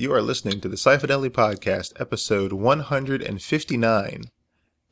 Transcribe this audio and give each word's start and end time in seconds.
You 0.00 0.14
are 0.14 0.22
listening 0.22 0.62
to 0.62 0.68
the 0.70 0.78
Sci-Fidelity 0.78 1.28
Podcast, 1.28 1.92
episode 2.00 2.54
159, 2.54 4.30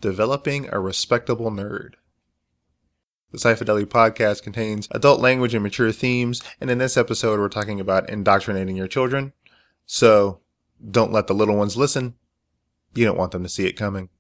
Developing 0.03 0.69
a 0.71 0.79
Respectable 0.79 1.51
Nerd. 1.51 1.93
The 3.33 3.39
Sci-Fidelity 3.39 3.87
Podcast 3.87 4.43
contains 4.43 4.87
adult 4.91 5.23
language 5.23 5.55
and 5.55 5.63
mature 5.63 5.93
themes, 5.93 6.43
and 6.61 6.71
in 6.71 6.77
this 6.77 6.99
episode 6.99 7.41
we're 7.41 7.49
talking 7.49 7.81
about 7.81 8.11
indoctrinating 8.11 8.77
your 8.77 8.87
children. 8.87 9.33
So, 9.87 10.41
don't 10.91 11.11
let 11.11 11.27
the 11.27 11.33
little 11.33 11.57
ones 11.57 11.79
listen. 11.79 12.13
You 12.95 13.07
don't 13.07 13.17
want 13.17 13.33
them 13.33 13.45
to 13.45 13.49
see 13.49 13.65
it 13.65 13.79
coming. 13.79 14.11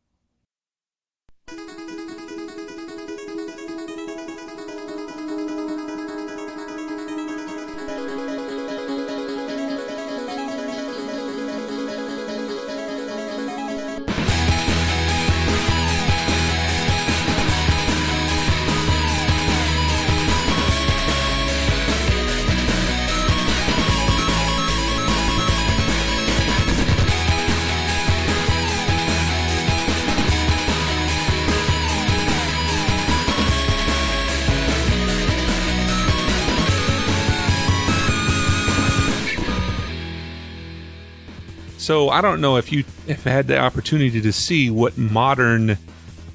So 41.88 42.10
I 42.10 42.20
don't 42.20 42.42
know 42.42 42.58
if 42.58 42.70
you 42.70 42.84
have 43.06 43.24
had 43.24 43.46
the 43.46 43.58
opportunity 43.58 44.20
to 44.20 44.30
see 44.30 44.68
what 44.68 44.98
modern 44.98 45.78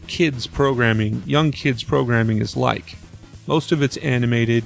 kids 0.08 0.48
programming, 0.48 1.22
young 1.28 1.52
kids 1.52 1.84
programming 1.84 2.40
is 2.40 2.58
like. 2.58 2.98
Most 3.46 3.72
of 3.72 3.84
it's 3.84 3.96
animated, 3.98 4.64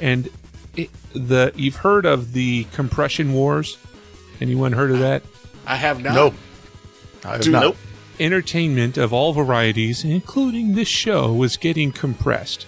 and 0.00 0.28
it, 0.74 0.90
the 1.12 1.52
you've 1.54 1.76
heard 1.76 2.04
of 2.04 2.32
the 2.32 2.64
compression 2.72 3.32
wars. 3.32 3.78
Anyone 4.40 4.72
heard 4.72 4.90
of 4.90 4.98
that? 4.98 5.22
I 5.68 5.76
have 5.76 6.02
not. 6.02 6.14
Nope. 6.16 6.34
I 7.24 7.34
have 7.34 7.42
Do 7.42 7.52
not. 7.52 7.62
nope. 7.62 7.76
Entertainment 8.18 8.98
of 8.98 9.12
all 9.12 9.34
varieties, 9.34 10.02
including 10.02 10.74
this 10.74 10.88
show, 10.88 11.44
is 11.44 11.56
getting 11.56 11.92
compressed. 11.92 12.66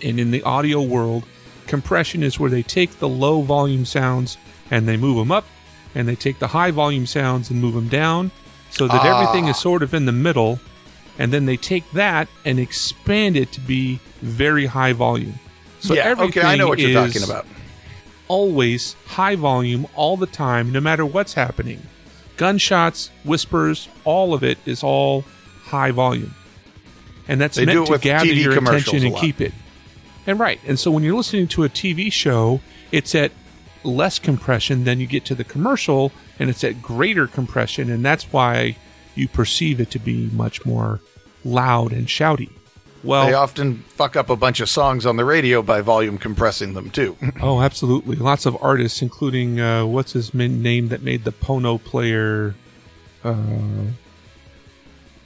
And 0.00 0.20
in 0.20 0.30
the 0.30 0.44
audio 0.44 0.80
world, 0.80 1.24
compression 1.66 2.22
is 2.22 2.38
where 2.38 2.50
they 2.50 2.62
take 2.62 3.00
the 3.00 3.08
low 3.08 3.42
volume 3.42 3.84
sounds 3.84 4.38
and 4.70 4.86
they 4.86 4.96
move 4.96 5.16
them 5.16 5.32
up, 5.32 5.44
and 5.94 6.08
they 6.08 6.14
take 6.14 6.38
the 6.38 6.48
high 6.48 6.70
volume 6.70 7.06
sounds 7.06 7.50
and 7.50 7.60
move 7.60 7.74
them 7.74 7.88
down, 7.88 8.30
so 8.70 8.86
that 8.86 9.00
ah. 9.02 9.20
everything 9.20 9.48
is 9.48 9.58
sort 9.58 9.82
of 9.82 9.94
in 9.94 10.06
the 10.06 10.12
middle. 10.12 10.60
And 11.18 11.32
then 11.32 11.46
they 11.46 11.56
take 11.56 11.90
that 11.92 12.28
and 12.44 12.58
expand 12.58 13.36
it 13.36 13.50
to 13.52 13.60
be 13.60 14.00
very 14.20 14.66
high 14.66 14.92
volume. 14.92 15.38
So 15.80 15.94
yeah, 15.94 16.02
everything 16.02 16.42
okay, 16.42 16.48
I 16.48 16.56
know 16.56 16.68
what 16.68 16.78
you're 16.78 16.90
is 16.90 17.14
talking 17.14 17.22
about. 17.22 17.46
always 18.28 18.94
high 19.06 19.36
volume 19.36 19.86
all 19.94 20.16
the 20.16 20.26
time, 20.26 20.72
no 20.72 20.80
matter 20.80 21.06
what's 21.06 21.34
happening. 21.34 21.82
Gunshots, 22.36 23.10
whispers, 23.24 23.88
all 24.04 24.34
of 24.34 24.42
it 24.42 24.58
is 24.66 24.82
all 24.82 25.24
high 25.64 25.90
volume. 25.90 26.34
And 27.28 27.40
that's 27.40 27.56
They 27.56 27.64
meant 27.64 27.86
to 27.86 27.98
gather 27.98 28.26
TV 28.26 28.42
your 28.42 28.58
attention 28.58 29.04
and 29.04 29.16
keep 29.16 29.40
it. 29.40 29.54
And 30.26 30.38
right. 30.38 30.60
And 30.66 30.78
so 30.78 30.90
when 30.90 31.02
you're 31.02 31.16
listening 31.16 31.48
to 31.48 31.64
a 31.64 31.68
TV 31.68 32.12
show, 32.12 32.60
it's 32.92 33.14
at 33.14 33.32
less 33.86 34.18
compression 34.18 34.84
than 34.84 35.00
you 35.00 35.06
get 35.06 35.24
to 35.26 35.34
the 35.34 35.44
commercial, 35.44 36.12
and 36.38 36.50
it's 36.50 36.62
at 36.64 36.82
greater 36.82 37.26
compression, 37.26 37.90
and 37.90 38.04
that's 38.04 38.32
why 38.32 38.76
you 39.14 39.28
perceive 39.28 39.80
it 39.80 39.90
to 39.92 39.98
be 39.98 40.28
much 40.32 40.66
more 40.66 41.00
loud 41.44 41.92
and 41.92 42.06
shouty. 42.06 42.50
Well, 43.04 43.26
They 43.26 43.34
often 43.34 43.78
fuck 43.88 44.16
up 44.16 44.28
a 44.30 44.36
bunch 44.36 44.58
of 44.60 44.68
songs 44.68 45.06
on 45.06 45.16
the 45.16 45.24
radio 45.24 45.62
by 45.62 45.80
volume 45.80 46.18
compressing 46.18 46.74
them 46.74 46.90
too. 46.90 47.16
Oh, 47.40 47.60
absolutely. 47.60 48.16
Lots 48.16 48.46
of 48.46 48.56
artists, 48.60 49.00
including 49.00 49.60
uh, 49.60 49.86
what's 49.86 50.12
his 50.12 50.34
min- 50.34 50.60
name 50.60 50.88
that 50.88 51.02
made 51.02 51.22
the 51.24 51.30
Pono 51.32 51.78
player, 51.82 52.54
uh, 53.22 53.34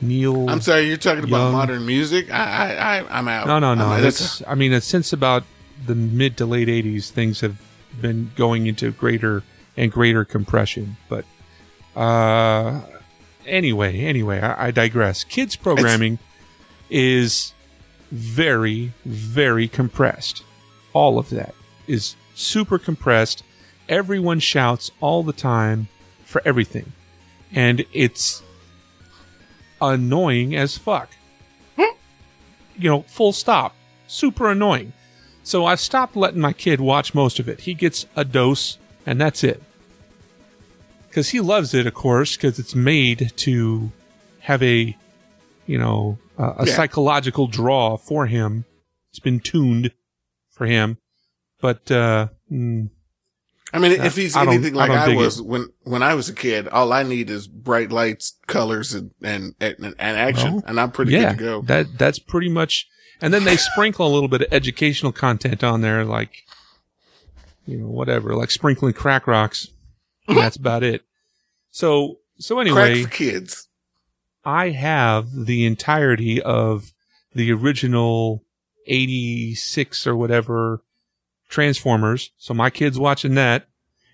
Neil. 0.00 0.48
I'm 0.48 0.60
sorry, 0.60 0.88
you're 0.88 0.96
talking 0.96 1.24
about 1.24 1.52
modern 1.52 1.84
music. 1.86 2.30
I, 2.30 2.36
I, 2.74 2.98
I 3.00 3.18
I'm 3.18 3.28
out. 3.28 3.46
No, 3.46 3.58
no, 3.58 3.74
no. 3.74 3.86
I'm- 3.86 4.02
That's. 4.02 4.42
I 4.46 4.54
mean, 4.54 4.78
since 4.80 5.12
about 5.12 5.44
the 5.86 5.94
mid 5.94 6.36
to 6.38 6.46
late 6.46 6.68
'80s, 6.68 7.10
things 7.10 7.40
have 7.40 7.60
been 8.00 8.30
going 8.36 8.66
into 8.66 8.90
greater 8.90 9.42
and 9.76 9.90
greater 9.90 10.24
compression. 10.24 10.96
But 11.08 11.24
uh, 11.96 12.82
anyway, 13.46 14.00
anyway, 14.00 14.40
I, 14.40 14.66
I 14.66 14.70
digress. 14.70 15.24
Kids 15.24 15.56
programming 15.56 16.18
is 16.90 17.54
very, 18.10 18.92
very 19.04 19.68
compressed. 19.68 20.42
All 20.92 21.18
of 21.18 21.30
that 21.30 21.54
is 21.86 22.16
super 22.34 22.78
compressed. 22.78 23.42
Everyone 23.88 24.40
shouts 24.40 24.90
all 25.00 25.22
the 25.22 25.32
time 25.32 25.88
for 26.24 26.42
everything. 26.44 26.92
And 27.52 27.84
it's 27.92 28.42
annoying 29.80 30.54
as 30.54 30.78
fuck. 30.78 31.10
you 32.76 32.88
know, 32.88 33.02
full 33.02 33.32
stop. 33.32 33.74
Super 34.06 34.50
annoying. 34.50 34.92
So 35.50 35.66
I've 35.66 35.80
stopped 35.80 36.14
letting 36.14 36.40
my 36.40 36.52
kid 36.52 36.80
watch 36.80 37.12
most 37.12 37.40
of 37.40 37.48
it. 37.48 37.62
He 37.62 37.74
gets 37.74 38.06
a 38.14 38.24
dose, 38.24 38.78
and 39.04 39.20
that's 39.20 39.42
it. 39.42 39.60
Because 41.08 41.30
he 41.30 41.40
loves 41.40 41.74
it, 41.74 41.88
of 41.88 41.94
course, 41.94 42.36
because 42.36 42.60
it's 42.60 42.76
made 42.76 43.32
to 43.38 43.90
have 44.42 44.62
a, 44.62 44.96
you 45.66 45.76
know, 45.76 46.18
a, 46.38 46.44
a 46.44 46.66
Yeah. 46.66 46.76
psychological 46.76 47.48
draw 47.48 47.96
for 47.96 48.26
him. 48.26 48.64
It's 49.10 49.18
been 49.18 49.40
tuned 49.40 49.90
for 50.52 50.66
him. 50.66 50.98
But, 51.60 51.90
uh, 51.90 52.28
mm, 52.48 52.90
I 53.72 53.78
mean, 53.80 53.90
if 53.90 54.14
he's 54.14 54.36
anything 54.36 54.74
I 54.76 54.86
like 54.86 54.90
don't 54.92 55.14
I, 55.14 55.16
was 55.16 55.40
it. 55.40 55.46
when 55.46 55.66
when 55.82 56.04
I 56.04 56.14
was 56.14 56.28
a 56.28 56.32
kid, 56.32 56.68
all 56.68 56.92
I 56.92 57.02
need 57.02 57.28
is 57.28 57.48
bright 57.48 57.90
lights, 57.90 58.38
colors, 58.46 58.94
and 58.94 59.10
and 59.20 59.56
and, 59.60 59.82
and 59.98 60.16
action, 60.16 60.54
Well, 60.54 60.62
and 60.68 60.78
I'm 60.78 60.92
pretty 60.92 61.10
yeah, 61.10 61.30
good 61.34 61.38
to 61.38 61.44
go. 61.44 61.62
that 61.62 61.98
that's 61.98 62.20
pretty 62.20 62.48
much. 62.50 62.86
And 63.22 63.34
then 63.34 63.44
they 63.44 63.56
sprinkle 63.56 64.06
a 64.06 64.12
little 64.12 64.28
bit 64.28 64.42
of 64.42 64.48
educational 64.52 65.12
content 65.12 65.62
on 65.62 65.80
there, 65.80 66.04
like 66.04 66.44
you 67.66 67.78
know 67.78 67.88
whatever, 67.88 68.34
like 68.34 68.50
sprinkling 68.50 68.94
crack 68.94 69.26
rocks. 69.26 69.68
And 70.28 70.38
that's 70.38 70.56
about 70.56 70.82
it. 70.82 71.02
So 71.70 72.18
so 72.38 72.58
anyway, 72.60 73.02
for 73.04 73.10
kids. 73.10 73.68
I 74.44 74.70
have 74.70 75.28
the 75.34 75.66
entirety 75.66 76.40
of 76.40 76.92
the 77.34 77.52
original 77.52 78.44
eighty 78.86 79.54
six 79.54 80.06
or 80.06 80.16
whatever 80.16 80.82
Transformers. 81.48 82.30
So 82.38 82.54
my 82.54 82.70
kid's 82.70 82.98
watching 82.98 83.34
that. 83.34 83.66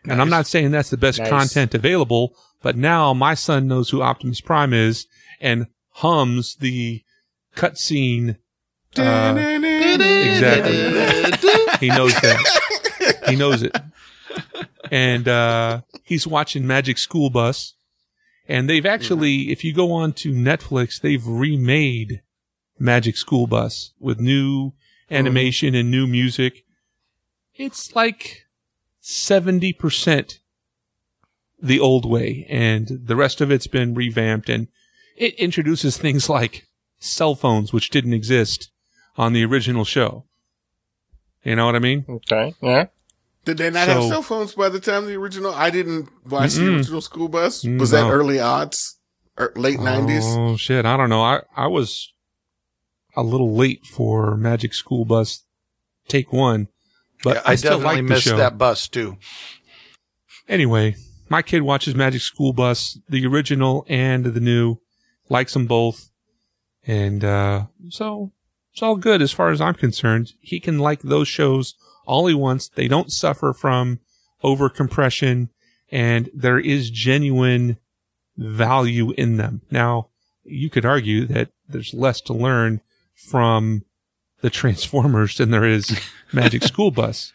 And 0.08 0.20
I'm 0.20 0.30
not 0.30 0.46
saying 0.46 0.70
that's 0.70 0.90
the 0.90 0.96
best 0.96 1.18
Nice. 1.18 1.28
content 1.28 1.74
available, 1.74 2.34
but 2.62 2.76
now 2.76 3.12
my 3.12 3.34
son 3.34 3.66
knows 3.66 3.90
who 3.90 4.02
Optimus 4.02 4.40
Prime 4.40 4.72
is 4.72 5.06
and 5.40 5.66
hums 5.90 6.56
the 6.56 7.02
cutscene. 7.56 8.36
Uh, 8.98 9.34
exactly. 9.36 10.76
he 11.80 11.88
knows 11.88 12.14
that. 12.20 13.22
He 13.28 13.36
knows 13.36 13.62
it. 13.62 13.76
And 14.90 15.28
uh, 15.28 15.82
he's 16.02 16.26
watching 16.26 16.66
Magic 16.66 16.98
School 16.98 17.30
Bus. 17.30 17.74
And 18.48 18.70
they've 18.70 18.86
actually, 18.86 19.50
if 19.50 19.64
you 19.64 19.72
go 19.72 19.92
on 19.92 20.12
to 20.14 20.32
Netflix, 20.32 21.00
they've 21.00 21.26
remade 21.26 22.22
Magic 22.78 23.16
School 23.16 23.46
Bus 23.46 23.92
with 23.98 24.20
new 24.20 24.72
animation 25.10 25.74
and 25.74 25.90
new 25.90 26.06
music. 26.06 26.64
It's 27.54 27.96
like 27.96 28.46
70% 29.02 30.38
the 31.60 31.80
old 31.80 32.04
way, 32.04 32.46
and 32.48 32.86
the 33.04 33.16
rest 33.16 33.40
of 33.40 33.50
it's 33.50 33.66
been 33.66 33.94
revamped, 33.94 34.48
and 34.48 34.68
it 35.16 35.34
introduces 35.34 35.96
things 35.96 36.28
like 36.28 36.66
cell 36.98 37.34
phones, 37.34 37.72
which 37.72 37.90
didn't 37.90 38.12
exist 38.12 38.70
on 39.16 39.32
the 39.32 39.44
original 39.44 39.84
show. 39.84 40.24
You 41.42 41.56
know 41.56 41.66
what 41.66 41.76
I 41.76 41.78
mean? 41.78 42.04
Okay. 42.08 42.54
Yeah. 42.60 42.86
Did 43.44 43.58
they 43.58 43.70
not 43.70 43.86
have 43.86 44.02
cell 44.04 44.22
phones 44.22 44.54
by 44.54 44.68
the 44.68 44.80
time 44.80 45.06
the 45.06 45.14
original? 45.14 45.54
I 45.54 45.70
didn't 45.70 46.08
watch 46.28 46.54
the 46.54 46.74
original 46.74 47.00
school 47.00 47.28
bus. 47.28 47.62
Mm, 47.62 47.78
Was 47.78 47.92
that 47.92 48.10
early 48.10 48.40
odds 48.40 48.98
or 49.38 49.52
late 49.54 49.78
nineties? 49.78 50.24
Oh 50.26 50.56
shit! 50.56 50.84
I 50.84 50.96
don't 50.96 51.08
know. 51.08 51.22
I 51.22 51.42
I 51.56 51.68
was 51.68 52.12
a 53.14 53.22
little 53.22 53.54
late 53.54 53.86
for 53.86 54.36
Magic 54.36 54.74
School 54.74 55.04
Bus 55.04 55.44
Take 56.08 56.32
One, 56.32 56.66
but 57.22 57.36
Yeah, 57.36 57.42
I, 57.46 57.52
I, 57.52 57.54
still 57.54 57.78
definitely 57.78 57.94
like 58.02 58.08
the 58.08 58.14
missed 58.14 58.24
show. 58.24 58.36
that 58.36 58.58
bus 58.58 58.88
too. 58.88 59.16
Anyway, 60.48 60.96
my 61.28 61.40
kid 61.42 61.62
watches 61.62 61.94
Magic 61.94 62.22
School 62.22 62.52
Bus, 62.52 62.98
the 63.08 63.24
original 63.26 63.86
and 63.88 64.24
the 64.24 64.40
new, 64.40 64.78
likes 65.28 65.52
them 65.52 65.66
both, 65.66 66.10
and 66.84 67.24
uh, 67.24 67.66
so 67.90 68.32
it's 68.76 68.82
all 68.82 68.96
good 68.96 69.22
as 69.22 69.32
far 69.32 69.48
as 69.48 69.58
I'm 69.62 69.72
concerned. 69.72 70.34
He 70.42 70.60
can 70.60 70.78
like 70.78 71.00
those 71.00 71.28
shows 71.28 71.76
all 72.04 72.26
he 72.26 72.34
wants. 72.34 72.68
They 72.68 72.88
don't 72.88 73.10
suffer 73.10 73.54
from 73.54 74.00
over 74.42 74.68
compression 74.68 75.48
and 75.90 76.28
there 76.34 76.58
is 76.58 76.90
genuine 76.90 77.78
value 78.36 79.12
in 79.12 79.38
them. 79.38 79.62
Now, 79.70 80.10
you 80.44 80.68
could 80.68 80.84
argue 80.84 81.24
that 81.24 81.48
there's 81.66 81.94
less 81.94 82.20
to 82.22 82.34
learn 82.34 82.82
from 83.14 83.86
the 84.42 84.50
Transformers 84.50 85.38
than 85.38 85.52
there 85.52 85.64
is 85.64 85.98
Magic 86.34 86.62
School 86.62 86.90
Bus. 86.90 87.32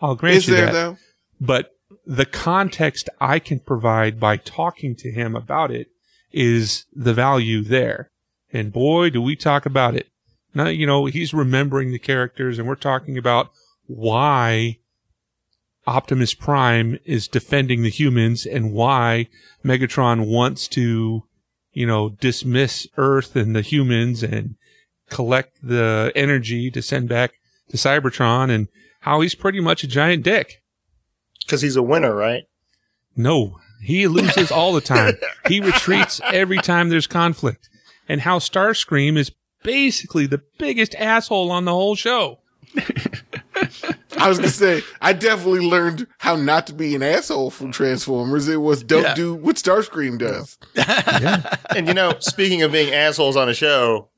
I'll 0.00 0.14
grant 0.14 0.36
Is 0.36 0.46
you 0.46 0.54
there 0.54 0.66
that. 0.66 0.72
though? 0.72 0.96
But 1.40 1.72
the 2.06 2.26
context 2.26 3.08
I 3.20 3.40
can 3.40 3.58
provide 3.58 4.20
by 4.20 4.36
talking 4.36 4.94
to 4.98 5.10
him 5.10 5.34
about 5.34 5.72
it 5.72 5.88
is 6.30 6.86
the 6.94 7.12
value 7.12 7.64
there. 7.64 8.12
And 8.52 8.72
boy, 8.72 9.10
do 9.10 9.20
we 9.20 9.34
talk 9.34 9.66
about 9.66 9.96
it. 9.96 10.06
Now, 10.54 10.68
you 10.68 10.86
know, 10.86 11.06
he's 11.06 11.32
remembering 11.32 11.92
the 11.92 11.98
characters 11.98 12.58
and 12.58 12.66
we're 12.66 12.74
talking 12.74 13.16
about 13.16 13.50
why 13.86 14.78
Optimus 15.86 16.34
Prime 16.34 16.98
is 17.04 17.28
defending 17.28 17.82
the 17.82 17.90
humans 17.90 18.46
and 18.46 18.72
why 18.72 19.28
Megatron 19.64 20.26
wants 20.26 20.68
to, 20.68 21.24
you 21.72 21.86
know, 21.86 22.10
dismiss 22.10 22.86
Earth 22.96 23.36
and 23.36 23.54
the 23.54 23.62
humans 23.62 24.22
and 24.22 24.56
collect 25.08 25.56
the 25.62 26.12
energy 26.14 26.70
to 26.70 26.82
send 26.82 27.08
back 27.08 27.34
to 27.70 27.76
Cybertron 27.76 28.50
and 28.50 28.68
how 29.00 29.20
he's 29.20 29.34
pretty 29.34 29.60
much 29.60 29.82
a 29.84 29.88
giant 29.88 30.22
dick. 30.22 30.62
Because 31.44 31.62
he's 31.62 31.76
a 31.76 31.82
winner, 31.82 32.14
right? 32.14 32.44
No, 33.16 33.58
he 33.82 34.06
loses 34.06 34.52
all 34.52 34.72
the 34.72 34.80
time. 34.80 35.14
He 35.48 35.60
retreats 35.60 36.20
every 36.24 36.58
time 36.58 36.88
there's 36.88 37.06
conflict. 37.06 37.68
And 38.08 38.20
how 38.22 38.38
Starscream 38.38 39.16
is 39.16 39.32
basically 39.62 40.26
the 40.26 40.42
biggest 40.58 40.94
asshole 40.96 41.50
on 41.50 41.64
the 41.64 41.72
whole 41.72 41.94
show. 41.94 42.38
I 44.16 44.28
was 44.28 44.38
gonna 44.38 44.48
say 44.48 44.82
I 45.00 45.12
definitely 45.12 45.60
learned 45.66 46.06
how 46.18 46.36
not 46.36 46.66
to 46.68 46.72
be 46.74 46.94
an 46.94 47.02
asshole 47.02 47.50
from 47.50 47.72
Transformers. 47.72 48.48
It 48.48 48.56
was 48.58 48.82
don't 48.82 49.02
Yeah. 49.02 49.14
do 49.14 49.34
what 49.34 49.56
Starscream 49.56 50.18
does. 50.18 50.58
And 51.74 51.88
you 51.88 51.94
know, 51.94 52.14
speaking 52.20 52.62
of 52.62 52.72
being 52.72 52.92
assholes 52.94 53.36
on 53.36 53.48
a 53.48 53.54
show, 53.54 54.08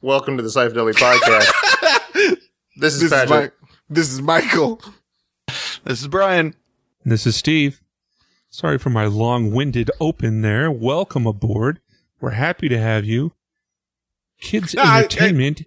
welcome 0.00 0.36
to 0.36 0.42
the 0.42 0.50
Sci-Fidelity 0.50 0.98
Podcast. 0.98 1.52
This 2.80 2.94
is 2.94 3.00
This 3.00 3.02
is 3.02 3.10
Patrick. 3.10 3.52
my, 3.60 3.68
this 3.90 4.12
is 4.12 4.22
Michael. 4.22 4.80
This 5.82 6.00
is 6.00 6.06
Brian. 6.06 6.54
This 7.04 7.26
is 7.26 7.34
Steve. 7.34 7.80
Sorry 8.50 8.78
for 8.78 8.90
my 8.90 9.06
long 9.06 9.50
winded 9.52 9.90
open 9.98 10.42
there. 10.42 10.70
Welcome 10.70 11.26
aboard. 11.26 11.80
We're 12.20 12.30
happy 12.30 12.68
to 12.68 12.78
have 12.78 13.04
you. 13.04 13.32
Kids 14.40 14.74
No, 14.74 14.82
I- 14.82 14.86
I- 14.86 14.98
entertainment 15.00 15.62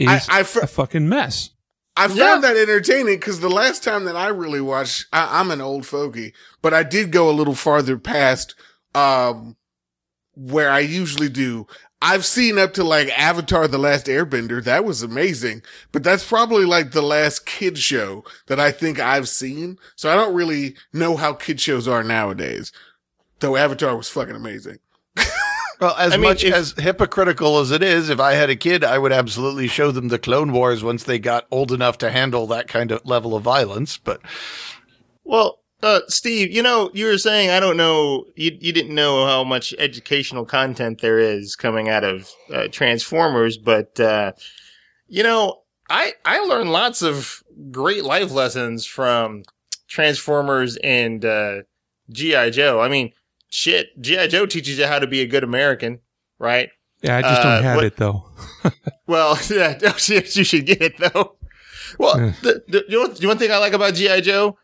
I- 0.00 0.16
is 0.16 0.28
I 0.28 0.42
fr- 0.42 0.60
a 0.60 0.66
fucking 0.66 1.08
mess. 1.08 1.50
I 1.96 2.08
found 2.08 2.18
Yeah. 2.18 2.38
that 2.40 2.56
entertaining 2.56 3.16
because 3.16 3.40
the 3.40 3.50
last 3.50 3.82
time 3.84 4.04
that 4.06 4.16
I 4.16 4.28
really 4.28 4.60
watched, 4.62 5.06
I, 5.12 5.40
I'm 5.40 5.50
an 5.50 5.60
old 5.60 5.84
fogey, 5.86 6.32
but 6.62 6.72
I 6.72 6.82
did 6.84 7.10
go 7.12 7.28
a 7.28 7.32
little 7.32 7.54
farther 7.54 7.98
past, 7.98 8.54
um, 8.94 9.56
where 10.34 10.70
I 10.70 10.80
usually 10.80 11.28
do. 11.28 11.66
I've 12.00 12.24
seen 12.24 12.58
up 12.58 12.72
to 12.74 12.82
like 12.84 13.08
Avatar 13.16 13.68
The 13.68 13.78
Last 13.78 14.06
Airbender. 14.06 14.64
That 14.64 14.84
was 14.84 15.02
amazing, 15.02 15.62
but 15.92 16.02
that's 16.02 16.26
probably 16.26 16.64
like 16.64 16.92
the 16.92 17.02
last 17.02 17.44
kid 17.46 17.76
show 17.78 18.24
that 18.46 18.58
I 18.58 18.72
think 18.72 18.98
I've 18.98 19.28
seen. 19.28 19.78
So 19.94 20.10
I 20.10 20.14
don't 20.14 20.34
really 20.34 20.74
know 20.92 21.16
how 21.16 21.34
kid 21.34 21.60
shows 21.60 21.86
are 21.86 22.02
nowadays. 22.02 22.72
Though 23.40 23.56
Avatar 23.56 23.94
was 23.96 24.08
fucking 24.08 24.34
amazing. 24.34 24.78
Well, 25.82 25.96
as 25.98 26.12
I 26.12 26.16
mean, 26.16 26.30
much 26.30 26.44
if- 26.44 26.54
as 26.54 26.74
hypocritical 26.78 27.58
as 27.58 27.72
it 27.72 27.82
is, 27.82 28.08
if 28.08 28.20
I 28.20 28.34
had 28.34 28.48
a 28.50 28.56
kid, 28.56 28.84
I 28.84 28.98
would 28.98 29.10
absolutely 29.10 29.66
show 29.66 29.90
them 29.90 30.08
the 30.08 30.18
Clone 30.18 30.52
Wars 30.52 30.84
once 30.84 31.02
they 31.02 31.18
got 31.18 31.46
old 31.50 31.72
enough 31.72 31.98
to 31.98 32.10
handle 32.12 32.46
that 32.46 32.68
kind 32.68 32.92
of 32.92 33.04
level 33.04 33.34
of 33.34 33.42
violence. 33.42 33.98
But 33.98 34.20
Well, 35.24 35.58
uh, 35.82 36.02
Steve, 36.06 36.52
you 36.52 36.62
know, 36.62 36.90
you 36.94 37.06
were 37.06 37.18
saying, 37.18 37.50
I 37.50 37.58
don't 37.58 37.76
know, 37.76 38.26
you, 38.36 38.56
you 38.60 38.72
didn't 38.72 38.94
know 38.94 39.26
how 39.26 39.42
much 39.42 39.74
educational 39.76 40.44
content 40.44 41.00
there 41.00 41.18
is 41.18 41.56
coming 41.56 41.88
out 41.88 42.04
of 42.04 42.30
uh, 42.54 42.68
Transformers, 42.70 43.58
but, 43.58 43.98
uh, 43.98 44.32
you 45.08 45.24
know, 45.24 45.62
I, 45.90 46.12
I 46.24 46.38
learned 46.38 46.70
lots 46.70 47.02
of 47.02 47.42
great 47.72 48.04
life 48.04 48.30
lessons 48.30 48.86
from 48.86 49.42
Transformers 49.88 50.76
and, 50.76 51.24
uh, 51.24 51.62
G.I. 52.08 52.50
Joe. 52.50 52.80
I 52.80 52.88
mean, 52.88 53.12
shit, 53.52 54.00
G.I. 54.00 54.28
Joe 54.28 54.46
teaches 54.46 54.78
you 54.78 54.86
how 54.86 54.98
to 54.98 55.06
be 55.06 55.20
a 55.20 55.26
good 55.26 55.44
American, 55.44 56.00
right? 56.38 56.70
Yeah, 57.02 57.18
I 57.18 57.22
just 57.22 57.40
Uh, 57.40 57.42
don't 57.56 57.62
have 57.64 57.76
what- 57.76 57.84
it 57.84 57.96
though. 57.96 58.24
Well, 59.06 59.38
yeah, 59.50 59.78
you 60.08 60.44
should 60.44 60.64
get 60.66 60.80
it 60.80 60.96
though. 60.98 61.36
Well, 61.98 62.18
Yeah. 62.18 62.32
the, 62.42 62.64
the, 62.68 62.84
you 62.88 63.00
know, 63.02 63.08
the 63.12 63.26
one 63.26 63.36
thing 63.36 63.50
I 63.50 63.58
like 63.58 63.74
about 63.74 63.94
GI 63.94 64.22
Joe, 64.22 64.56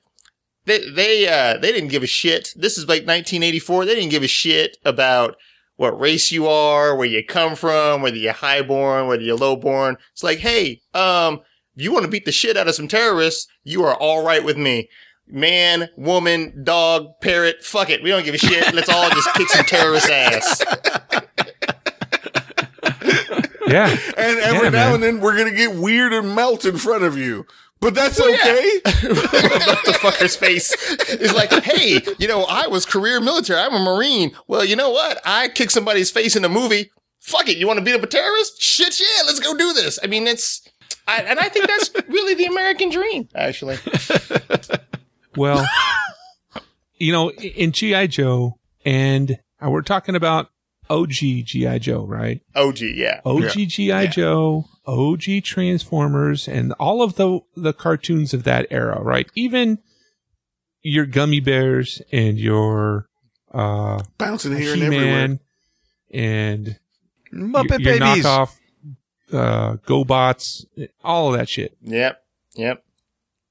they 0.64 0.88
they 0.90 1.28
uh 1.28 1.58
they 1.58 1.70
didn't 1.72 1.90
give 1.90 2.02
a 2.02 2.06
shit. 2.06 2.54
This 2.56 2.78
is 2.78 2.84
like 2.88 3.02
1984. 3.06 3.84
They 3.84 3.94
didn't 3.94 4.10
give 4.10 4.22
a 4.22 4.28
shit 4.28 4.78
about 4.86 5.36
what 5.76 5.98
race 6.00 6.32
you 6.32 6.46
are, 6.46 6.96
where 6.96 7.06
you 7.08 7.22
come 7.24 7.54
from, 7.56 8.00
whether 8.02 8.16
you're 8.16 8.32
highborn, 8.32 9.06
whether 9.06 9.22
you're 9.22 9.36
lowborn. 9.36 9.96
It's 10.12 10.22
like, 10.22 10.38
hey, 10.38 10.80
um, 10.94 11.40
if 11.76 11.82
you 11.84 11.92
want 11.92 12.04
to 12.04 12.10
beat 12.10 12.24
the 12.24 12.32
shit 12.32 12.56
out 12.56 12.66
of 12.68 12.74
some 12.74 12.88
terrorists, 12.88 13.46
you 13.64 13.84
are 13.84 13.94
all 13.94 14.24
right 14.24 14.42
with 14.44 14.56
me. 14.56 14.88
Man, 15.30 15.88
woman, 15.96 16.62
dog, 16.64 17.20
parrot, 17.20 17.62
fuck 17.62 17.90
it. 17.90 18.02
We 18.02 18.10
don't 18.10 18.24
give 18.24 18.34
a 18.34 18.38
shit. 18.38 18.72
Let's 18.74 18.88
all 18.88 19.08
just 19.10 19.32
kick 19.34 19.48
some 19.50 19.64
terrorist 19.66 20.08
ass. 20.10 20.64
Yeah. 23.66 23.90
And 24.16 24.38
every 24.38 24.62
Yeah, 24.64 24.70
now 24.70 24.70
man. 24.70 24.94
and 24.94 25.02
then 25.02 25.20
we're 25.20 25.36
gonna 25.36 25.54
get 25.54 25.74
weird 25.74 26.14
and 26.14 26.34
melt 26.34 26.64
in 26.64 26.78
front 26.78 27.04
of 27.04 27.18
you. 27.18 27.44
But 27.80 27.94
that's 27.94 28.18
Well, 28.18 28.30
yeah. 28.30 28.38
okay. 28.54 28.80
Melt 29.08 29.84
the 29.84 29.98
fucker's 30.00 30.34
face. 30.36 30.72
It's 31.10 31.34
like, 31.34 31.52
hey, 31.62 32.00
you 32.18 32.26
know, 32.26 32.44
I 32.44 32.66
was 32.66 32.86
career 32.86 33.20
military. 33.20 33.60
I'm 33.60 33.74
a 33.74 33.78
Marine. 33.78 34.32
Well, 34.46 34.64
you 34.64 34.74
know 34.74 34.88
what? 34.90 35.20
I 35.24 35.48
kicked 35.48 35.72
somebody's 35.72 36.10
face 36.10 36.34
in 36.34 36.44
a 36.46 36.48
movie. 36.48 36.90
Fuck 37.20 37.48
it. 37.50 37.58
You 37.58 37.66
want 37.66 37.78
to 37.78 37.84
beat 37.84 37.94
up 37.94 38.02
a 38.02 38.06
terrorist? 38.06 38.60
Shit, 38.62 38.98
yeah. 38.98 39.22
Let's 39.26 39.38
go 39.38 39.54
do 39.54 39.74
this. 39.74 39.98
I 40.02 40.06
mean, 40.06 40.26
it's, 40.26 40.66
I, 41.06 41.18
and 41.20 41.38
I 41.38 41.50
think 41.50 41.66
that's 41.68 41.90
really 42.08 42.32
the 42.34 42.46
American 42.46 42.88
dream, 42.88 43.28
actually. 43.34 43.76
Well, 45.38 45.66
you 46.98 47.12
know, 47.12 47.30
in 47.30 47.72
G.I. 47.72 48.08
Joe, 48.08 48.58
and 48.84 49.38
uh, 49.64 49.70
we're 49.70 49.82
talking 49.82 50.16
about 50.16 50.50
OG 50.90 51.10
G.I. 51.10 51.78
Joe, 51.78 52.04
right? 52.04 52.40
OG, 52.54 52.80
yeah. 52.80 53.20
OG 53.24 53.52
G.I. 53.52 54.06
Joe, 54.06 54.64
OG 54.86 55.44
Transformers, 55.44 56.48
and 56.48 56.72
all 56.74 57.02
of 57.02 57.14
the, 57.16 57.40
the 57.56 57.72
cartoons 57.72 58.34
of 58.34 58.44
that 58.44 58.66
era, 58.70 59.00
right? 59.00 59.30
Even 59.34 59.78
your 60.82 61.06
Gummi 61.06 61.44
Bears 61.44 62.02
and 62.10 62.38
your, 62.38 63.06
uh, 63.52 64.02
Bouncing 64.18 64.56
here 64.56 64.72
and 64.72 64.82
everywhere. 64.82 65.04
He-Man 65.04 65.40
and 66.10 66.78
Muppet 67.32 67.80
your, 67.80 67.92
your 67.92 68.00
Babies. 68.00 68.24
knockoff, 68.24 68.56
uh, 69.32 69.76
GoBots, 69.86 70.64
all 71.04 71.32
of 71.32 71.38
that 71.38 71.48
shit. 71.48 71.76
Yep. 71.82 72.22
Yep. 72.54 72.82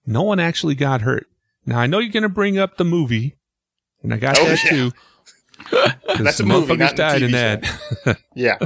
No 0.05 0.23
one 0.23 0.39
actually 0.39 0.75
got 0.75 1.01
hurt. 1.01 1.27
Now 1.67 1.77
I 1.79 1.85
know 1.85 1.99
you're 1.99 2.11
gonna 2.11 2.29
bring 2.29 2.57
up 2.57 2.77
the 2.77 2.83
movie, 2.85 3.35
and 4.01 4.11
I 4.13 4.17
got 4.17 4.39
Oh, 4.39 4.45
that 4.45 4.63
yeah. 4.63 4.69
too. 4.71 4.91
'Cause 5.69 6.19
That's 6.23 6.39
a 6.39 6.45
movie, 6.45 6.73
motherfuckers 6.73 6.79
not 6.79 6.89
in 6.91 6.95
the 6.95 6.95
died 6.95 7.21
in 7.21 7.29
TV 7.29 7.31
that. 8.05 8.17
Yeah. 8.35 8.57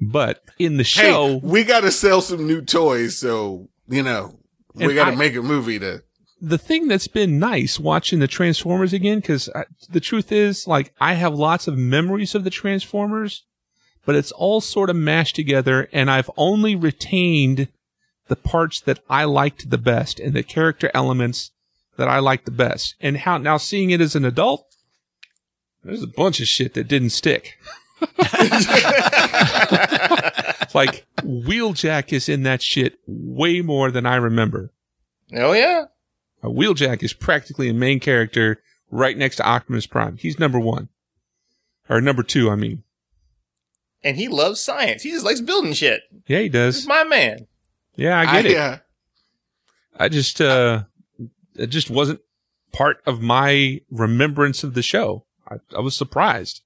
but 0.00 0.42
in 0.58 0.76
the 0.76 0.84
Hey, 0.84 1.10
show, 1.10 1.40
we 1.42 1.64
got 1.64 1.80
to 1.80 1.90
sell 1.90 2.20
some 2.20 2.46
new 2.46 2.62
toys, 2.62 3.16
so 3.18 3.68
you 3.88 4.02
know 4.02 4.38
we 4.74 4.94
got 4.94 5.10
to 5.10 5.16
make 5.16 5.34
a 5.36 5.42
movie 5.42 5.78
to. 5.80 6.02
the 6.40 6.58
thing 6.58 6.86
that's 6.88 7.08
been 7.08 7.38
nice 7.40 7.80
watching 7.80 8.20
the 8.20 8.28
Transformers 8.28 8.92
again, 8.92 9.18
because 9.18 9.48
the 9.90 9.98
truth 10.00 10.30
is, 10.30 10.68
like, 10.68 10.94
I 11.00 11.14
have 11.14 11.34
lots 11.34 11.66
of 11.66 11.76
memories 11.76 12.34
of 12.36 12.44
the 12.44 12.50
Transformers, 12.50 13.44
but 14.06 14.14
it's 14.14 14.30
all 14.30 14.60
sort 14.60 14.88
of 14.88 14.94
mashed 14.96 15.34
together, 15.34 15.88
and 15.92 16.08
I've 16.10 16.30
only 16.36 16.76
retained 16.76 17.66
the 18.28 18.36
parts 18.36 18.80
that 18.80 19.00
I 19.08 19.24
liked 19.24 19.70
the 19.70 19.78
best 19.78 20.20
and 20.20 20.34
the 20.34 20.42
character 20.42 20.90
elements 20.94 21.50
that 21.96 22.08
I 22.08 22.18
liked 22.20 22.44
the 22.44 22.50
best. 22.50 22.94
And 23.00 23.18
how 23.18 23.38
now 23.38 23.56
seeing 23.56 23.90
it 23.90 24.00
as 24.00 24.14
an 24.14 24.24
adult, 24.24 24.64
there's 25.84 26.02
a 26.02 26.06
bunch 26.06 26.40
of 26.40 26.46
shit 26.46 26.74
that 26.74 26.88
didn't 26.88 27.10
stick. 27.10 27.58
like 30.74 31.04
Wheeljack 31.22 32.12
is 32.12 32.28
in 32.28 32.44
that 32.44 32.62
shit 32.62 32.98
way 33.06 33.60
more 33.60 33.90
than 33.90 34.06
I 34.06 34.16
remember. 34.16 34.72
Oh, 35.34 35.52
yeah. 35.52 35.86
Uh, 36.42 36.48
Wheeljack 36.48 37.02
is 37.02 37.12
practically 37.12 37.68
a 37.68 37.74
main 37.74 38.00
character 38.00 38.62
right 38.90 39.16
next 39.16 39.36
to 39.36 39.46
Optimus 39.46 39.86
Prime. 39.86 40.16
He's 40.16 40.38
number 40.38 40.60
one. 40.60 40.88
Or 41.88 42.00
number 42.00 42.22
two, 42.22 42.50
I 42.50 42.54
mean. 42.54 42.84
And 44.04 44.16
he 44.16 44.28
loves 44.28 44.60
science. 44.60 45.02
He 45.02 45.10
just 45.10 45.24
likes 45.24 45.40
building 45.40 45.72
shit. 45.72 46.02
Yeah, 46.26 46.40
he 46.40 46.48
does. 46.48 46.86
my 46.86 47.02
man. 47.04 47.46
Yeah, 47.98 48.18
I 48.18 48.42
get 48.42 48.46
it. 48.46 48.56
uh, 48.56 48.78
I 49.98 50.08
just, 50.08 50.40
uh, 50.40 50.84
it 51.56 51.66
just 51.66 51.90
wasn't 51.90 52.20
part 52.72 53.02
of 53.06 53.20
my 53.20 53.80
remembrance 53.90 54.62
of 54.62 54.74
the 54.74 54.82
show. 54.82 55.26
I, 55.48 55.56
I 55.76 55.80
was 55.80 55.96
surprised. 55.96 56.62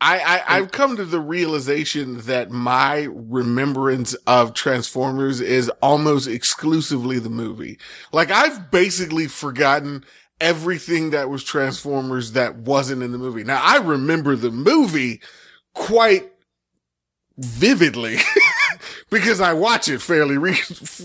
I, 0.00 0.18
I 0.18 0.56
I've 0.58 0.70
come 0.72 0.96
to 0.96 1.04
the 1.04 1.20
realization 1.20 2.18
that 2.22 2.50
my 2.50 3.08
remembrance 3.10 4.12
of 4.26 4.52
Transformers 4.52 5.40
is 5.40 5.70
almost 5.80 6.26
exclusively 6.28 7.18
the 7.18 7.30
movie. 7.30 7.78
Like 8.12 8.30
I've 8.30 8.70
basically 8.70 9.28
forgotten 9.28 10.04
everything 10.40 11.10
that 11.10 11.30
was 11.30 11.42
Transformers 11.44 12.32
that 12.32 12.56
wasn't 12.56 13.02
in 13.02 13.12
the 13.12 13.18
movie. 13.18 13.44
Now 13.44 13.62
I 13.62 13.78
remember 13.78 14.36
the 14.36 14.50
movie 14.50 15.22
quite 15.74 16.30
vividly 17.38 18.18
because 19.14 19.40
I 19.40 19.52
watch 19.54 19.88
it 19.88 20.00
fairly 20.02 20.36
re- 20.36 20.52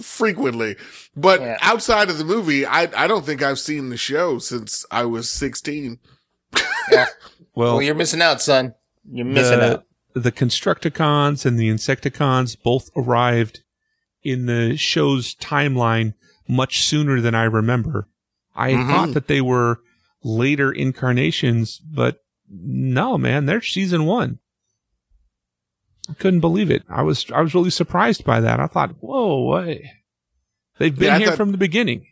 frequently. 0.10 0.76
But 1.16 1.40
Yeah. 1.42 1.58
outside 1.62 2.10
of 2.10 2.18
the 2.18 2.26
movie, 2.26 2.66
I 2.66 2.90
I 3.04 3.08
don't 3.08 3.26
think 3.26 3.42
I've 3.42 3.60
seen 3.60 3.90
the 3.90 3.98
show 3.98 4.40
since 4.40 4.86
I 4.92 5.06
was 5.06 5.30
16. 5.30 6.00
Well, 6.92 7.08
Well, 7.76 7.82
you're 7.82 7.96
missing 7.96 8.22
out, 8.22 8.42
son. 8.42 8.74
You're 9.12 9.26
missing 9.26 9.60
the, 9.60 9.72
out. 9.74 9.86
the 10.14 10.32
Constructicons 10.32 11.46
and 11.46 11.60
the 11.60 11.70
Insecticons 11.70 12.56
both 12.62 12.90
arrived 12.96 13.62
in 14.24 14.46
the 14.46 14.78
show's 14.78 15.36
timeline 15.36 16.14
much 16.48 16.82
sooner 16.84 17.20
than 17.22 17.36
I 17.36 17.44
remember. 17.44 18.08
I 18.56 18.72
Mhm. 18.72 18.88
thought 18.88 19.14
that 19.14 19.28
they 19.28 19.42
were 19.42 19.82
later 20.24 20.72
incarnations, 20.72 21.80
but 21.80 22.20
no, 22.50 23.18
man, 23.18 23.46
they're 23.46 23.62
season 23.62 24.06
one. 24.06 24.40
I 26.10 26.14
couldn't 26.14 26.40
believe 26.40 26.72
it. 26.72 26.84
I 26.90 27.02
was 27.04 27.26
I 27.32 27.42
was 27.42 27.54
really 27.54 27.70
surprised 27.70 28.24
by 28.26 28.40
that. 28.42 28.60
I 28.60 28.68
thought, 28.68 28.96
whoa, 29.02 29.40
what? 29.42 29.78
They've 30.78 30.96
been 30.98 31.08
Yeah, 31.08 31.18
here 31.20 31.28
thought- 31.30 31.38
from 31.38 31.52
the 31.52 31.58
beginning. 31.58 32.06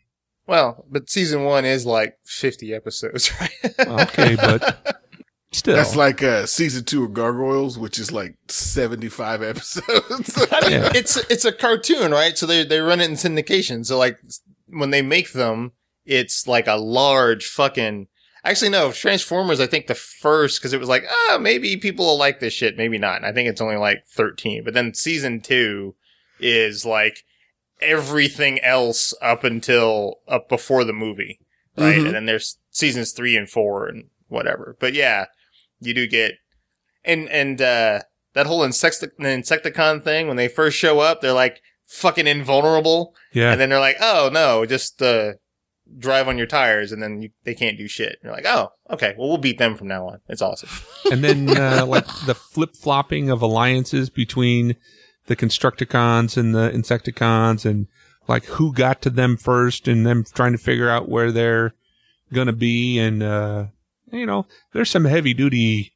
Well, 0.45 0.85
but 0.89 1.09
season 1.09 1.43
one 1.43 1.65
is 1.65 1.85
like 1.85 2.17
50 2.25 2.73
episodes, 2.73 3.31
right? 3.41 3.51
Okay, 3.79 4.35
but 4.37 5.03
still, 5.51 5.75
That's 5.75 5.93
like 5.95 6.23
uh, 6.23 6.45
season 6.45 6.85
two 6.85 7.03
of 7.03 7.13
Gargoyles, 7.13 7.77
which 7.77 7.99
is 7.99 8.13
like 8.13 8.35
75 8.47 9.43
episodes. 9.43 10.47
I 10.51 10.61
mean, 10.61 10.71
Yeah. 10.71 10.91
it's 10.95 11.17
it's 11.29 11.43
a 11.43 11.51
cartoon, 11.51 12.11
right? 12.11 12.37
So 12.37 12.45
they 12.45 12.63
they 12.63 12.79
run 12.79 13.01
it 13.01 13.09
in 13.09 13.15
syndication. 13.17 13.85
So 13.85 13.97
like 13.97 14.19
when 14.67 14.91
they 14.91 15.01
make 15.01 15.33
them, 15.33 15.73
it's 16.05 16.47
like 16.47 16.67
a 16.67 16.75
large 16.75 17.45
fucking. 17.47 18.07
Actually, 18.47 18.69
no. 18.69 18.91
Transformers. 18.93 19.59
I 19.59 19.67
think 19.67 19.87
the 19.87 19.95
first 19.95 20.59
because 20.59 20.71
it 20.73 20.79
was 20.79 20.87
like, 20.89 21.03
ah, 21.09 21.37
maybe 21.39 21.75
people 21.75 22.05
will 22.05 22.17
like 22.17 22.39
this 22.39 22.53
shit, 22.53 22.77
maybe 22.77 22.97
not. 22.97 23.17
And 23.17 23.25
I 23.25 23.33
think 23.33 23.49
it's 23.49 23.59
only 23.61 23.75
like 23.75 24.05
thirteen. 24.07 24.63
But 24.63 24.73
then 24.73 24.93
season 24.93 25.41
two 25.41 25.95
is 26.39 26.85
like 26.85 27.23
everything 27.81 28.59
else 28.61 29.13
up 29.21 29.43
until 29.43 30.19
up 30.27 30.47
before 30.49 30.83
the 30.83 30.93
movie, 30.93 31.39
right? 31.77 31.97
Mhm. 31.97 32.05
And 32.05 32.15
then 32.15 32.25
there's 32.25 32.57
seasons 32.71 33.11
three 33.11 33.35
and 33.35 33.49
four 33.49 33.87
and 33.87 34.05
whatever. 34.29 34.77
But 34.79 34.93
yeah, 34.93 35.25
you 35.81 35.93
do 35.93 36.07
get 36.07 36.35
and 37.03 37.27
and 37.29 37.61
uh 37.61 37.99
that 38.33 38.45
whole 38.45 38.61
insecti- 38.61 39.11
insecticon 39.19 40.03
thing 40.03 40.27
when 40.27 40.37
they 40.37 40.47
first 40.47 40.77
show 40.77 40.99
up, 40.99 41.21
they're 41.21 41.33
like 41.33 41.61
fucking 41.87 42.27
invulnerable, 42.27 43.15
yeah. 43.33 43.51
and 43.51 43.59
then 43.59 43.69
they're 43.69 43.79
like, 43.79 43.97
"Oh 43.99 44.29
no, 44.31 44.65
just 44.65 45.01
uh, 45.01 45.33
drive 45.97 46.27
on 46.27 46.37
your 46.37 46.47
tires," 46.47 46.91
and 46.91 47.01
then 47.01 47.21
you, 47.21 47.29
they 47.43 47.53
can't 47.53 47.77
do 47.77 47.87
shit. 47.87 48.19
You're 48.23 48.33
like, 48.33 48.45
"Oh, 48.45 48.71
okay, 48.89 49.15
well 49.17 49.29
we'll 49.29 49.37
beat 49.37 49.57
them 49.57 49.75
from 49.75 49.87
now 49.87 50.07
on. 50.07 50.19
It's 50.27 50.41
awesome." 50.41 50.69
and 51.11 51.23
then 51.23 51.49
uh, 51.57 51.85
like 51.85 52.05
the 52.25 52.35
flip 52.35 52.75
flopping 52.75 53.29
of 53.29 53.41
alliances 53.41 54.09
between 54.09 54.75
the 55.27 55.35
Constructicons 55.35 56.37
and 56.37 56.55
the 56.55 56.69
Insecticons, 56.71 57.65
and 57.65 57.87
like 58.27 58.45
who 58.45 58.73
got 58.73 59.01
to 59.03 59.09
them 59.09 59.37
first, 59.37 59.87
and 59.87 60.05
them 60.05 60.23
trying 60.33 60.53
to 60.53 60.57
figure 60.57 60.89
out 60.89 61.09
where 61.09 61.31
they're 61.31 61.73
gonna 62.33 62.53
be, 62.53 62.99
and 62.99 63.23
uh, 63.23 63.65
you 64.11 64.25
know, 64.25 64.45
there's 64.73 64.89
some 64.89 65.05
heavy 65.05 65.33
duty 65.33 65.93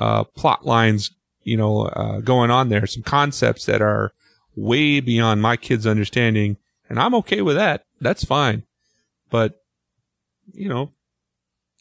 uh, 0.00 0.24
plot 0.24 0.66
lines, 0.66 1.10
you 1.42 1.56
know, 1.56 1.86
uh, 1.86 2.20
going 2.20 2.50
on 2.50 2.68
there. 2.68 2.86
Some 2.86 3.02
concepts 3.02 3.66
that 3.66 3.82
are 3.82 4.12
way 4.54 5.00
beyond 5.00 5.42
my 5.42 5.56
kids' 5.56 5.86
understanding, 5.86 6.56
and 6.88 6.98
I'm 6.98 7.14
okay 7.16 7.42
with 7.42 7.56
that. 7.56 7.84
That's 8.00 8.24
fine, 8.24 8.64
but 9.32 9.60
you 10.52 10.68
know. 10.68 10.92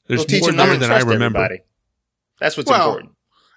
There's 0.08 0.26
we'll 0.28 0.40
more 0.42 0.48
them 0.50 0.58
there 0.58 0.74
to 0.74 0.80
than 0.80 0.92
I 0.92 1.00
remember. 1.00 1.40
everybody. 1.40 1.62
That's 2.40 2.58
what's 2.58 2.70
Well, 2.70 2.90
important. 2.90 3.12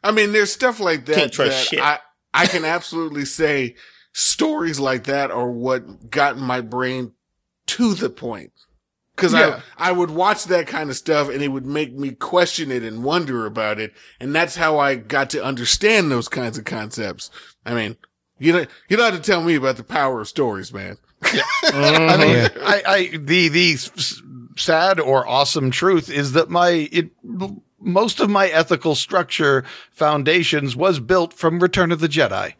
I 0.05 0.11
mean, 0.13 0.33
there's 0.33 0.53
stuff 0.53 0.79
like 0.79 1.07
that 1.07 1.17
Can't 1.17 1.33
trust 1.33 1.51
that 1.51 1.67
shit. 1.67 1.81
I 1.81 1.99
I 2.35 2.47
can 2.47 2.65
absolutely 2.65 3.25
say 3.25 3.75
stories 4.13 4.79
like 4.79 5.05
that 5.05 5.31
are 5.31 5.51
what 5.51 6.11
got 6.11 6.37
my 6.37 6.61
brain 6.61 7.13
to 7.67 7.95
the 7.95 8.11
point. 8.11 8.53
Cause 9.17 9.33
Yeah. 9.33 9.61
I, 9.79 9.89
I 9.91 9.93
would 9.93 10.11
watch 10.11 10.45
that 10.45 10.67
kind 10.67 10.91
of 10.91 10.97
stuff 10.97 11.29
and 11.29 11.43
it 11.43 11.49
would 11.49 11.65
make 11.67 11.95
me 11.95 12.11
question 12.11 12.71
it 12.71 12.83
and 12.83 13.03
wonder 13.05 13.47
about 13.47 13.81
it. 13.81 13.93
And 14.21 14.35
that's 14.35 14.57
how 14.57 14.79
I 14.79 14.97
got 14.97 15.31
to 15.31 15.43
understand 15.45 16.11
those 16.11 16.29
kinds 16.29 16.59
of 16.59 16.65
concepts. 16.65 17.31
I 17.65 17.75
mean, 17.75 17.97
you 18.39 18.53
know, 18.53 18.67
you 18.89 18.97
don't 18.97 19.13
have 19.13 19.23
to 19.23 19.27
tell 19.27 19.43
me 19.43 19.55
about 19.55 19.77
the 19.77 19.85
power 19.85 20.21
of 20.21 20.29
stories, 20.29 20.73
man. 20.73 20.99
I 21.65 22.17
mean, 22.17 22.51
I, 22.63 22.83
I, 22.87 23.17
the, 23.17 23.49
the 23.49 23.73
s- 23.75 24.23
sad 24.57 25.01
or 25.01 25.27
awesome 25.27 25.71
truth 25.71 26.11
is 26.11 26.33
that 26.33 26.51
my, 26.51 26.89
it, 26.93 27.11
most 27.81 28.21
of 28.21 28.31
my 28.31 28.47
ethical 28.49 28.95
structure 28.95 29.65
foundations 29.91 30.75
was 30.77 31.01
built 31.01 31.33
from 31.33 31.61
Return 31.61 31.93
of 31.93 32.01
the 32.01 32.09
Jedi. 32.09 32.55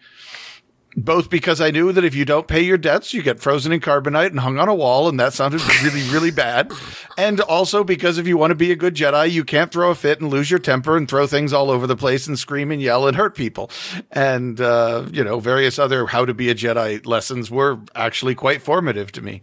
Both 0.97 1.29
because 1.29 1.61
I 1.61 1.71
knew 1.71 1.91
that 1.93 2.05
if 2.05 2.15
you 2.15 2.25
don't 2.25 2.47
pay 2.47 2.63
your 2.63 2.79
debts, 2.79 3.13
you 3.13 3.23
get 3.23 3.41
frozen 3.41 3.73
in 3.73 3.81
carbonite 3.81 4.29
and 4.29 4.41
hung 4.41 4.59
on 4.59 4.69
a 4.69 4.75
wall, 4.75 5.09
and 5.09 5.19
that 5.19 5.33
sounded 5.33 5.61
really, 5.83 6.09
really 6.11 6.31
bad. 6.31 6.73
And 7.19 7.41
also 7.41 7.83
because 7.83 8.17
if 8.17 8.29
you 8.29 8.37
want 8.37 8.53
to 8.53 8.55
be 8.55 8.71
a 8.71 8.77
good 8.77 8.95
Jedi, 8.95 9.31
you 9.31 9.45
can't 9.45 9.73
throw 9.73 9.91
a 9.91 9.95
fit 9.95 10.21
and 10.21 10.31
lose 10.31 10.51
your 10.51 10.61
temper 10.61 10.97
and 10.97 11.09
throw 11.09 11.27
things 11.27 11.53
all 11.53 11.71
over 11.71 11.87
the 11.87 11.97
place 11.97 12.27
and 12.29 12.39
scream 12.39 12.71
and 12.71 12.81
yell 12.81 13.09
and 13.09 13.17
hurt 13.17 13.35
people. 13.35 13.71
And, 14.13 14.61
uh, 14.61 15.07
you 15.11 15.25
know, 15.25 15.41
various 15.41 15.79
other 15.79 16.07
how 16.07 16.25
to 16.25 16.35
be 16.35 16.49
a 16.49 16.55
Jedi 16.55 17.05
lessons 17.05 17.51
were 17.51 17.81
actually 17.95 18.37
quite 18.37 18.63
formative 18.63 19.11
to 19.13 19.21
me. 19.21 19.43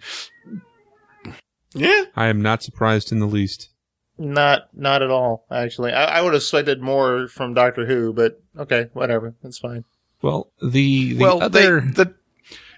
Yeah. 1.73 2.05
I 2.15 2.27
am 2.27 2.41
not 2.41 2.63
surprised 2.63 3.11
in 3.11 3.19
the 3.19 3.25
least. 3.27 3.69
Not, 4.17 4.69
not 4.73 5.01
at 5.01 5.09
all. 5.09 5.45
Actually, 5.51 5.93
I, 5.93 6.19
I 6.19 6.21
would 6.21 6.33
have 6.33 6.41
expected 6.41 6.81
more 6.81 7.27
from 7.27 7.53
Doctor 7.53 7.85
Who, 7.87 8.13
but 8.13 8.41
okay, 8.57 8.89
whatever, 8.93 9.35
that's 9.41 9.57
fine. 9.57 9.85
Well, 10.21 10.51
the 10.61 11.13
the 11.13 11.23
well, 11.23 11.43
other 11.43 11.81
they, 11.81 11.91
the 11.91 12.13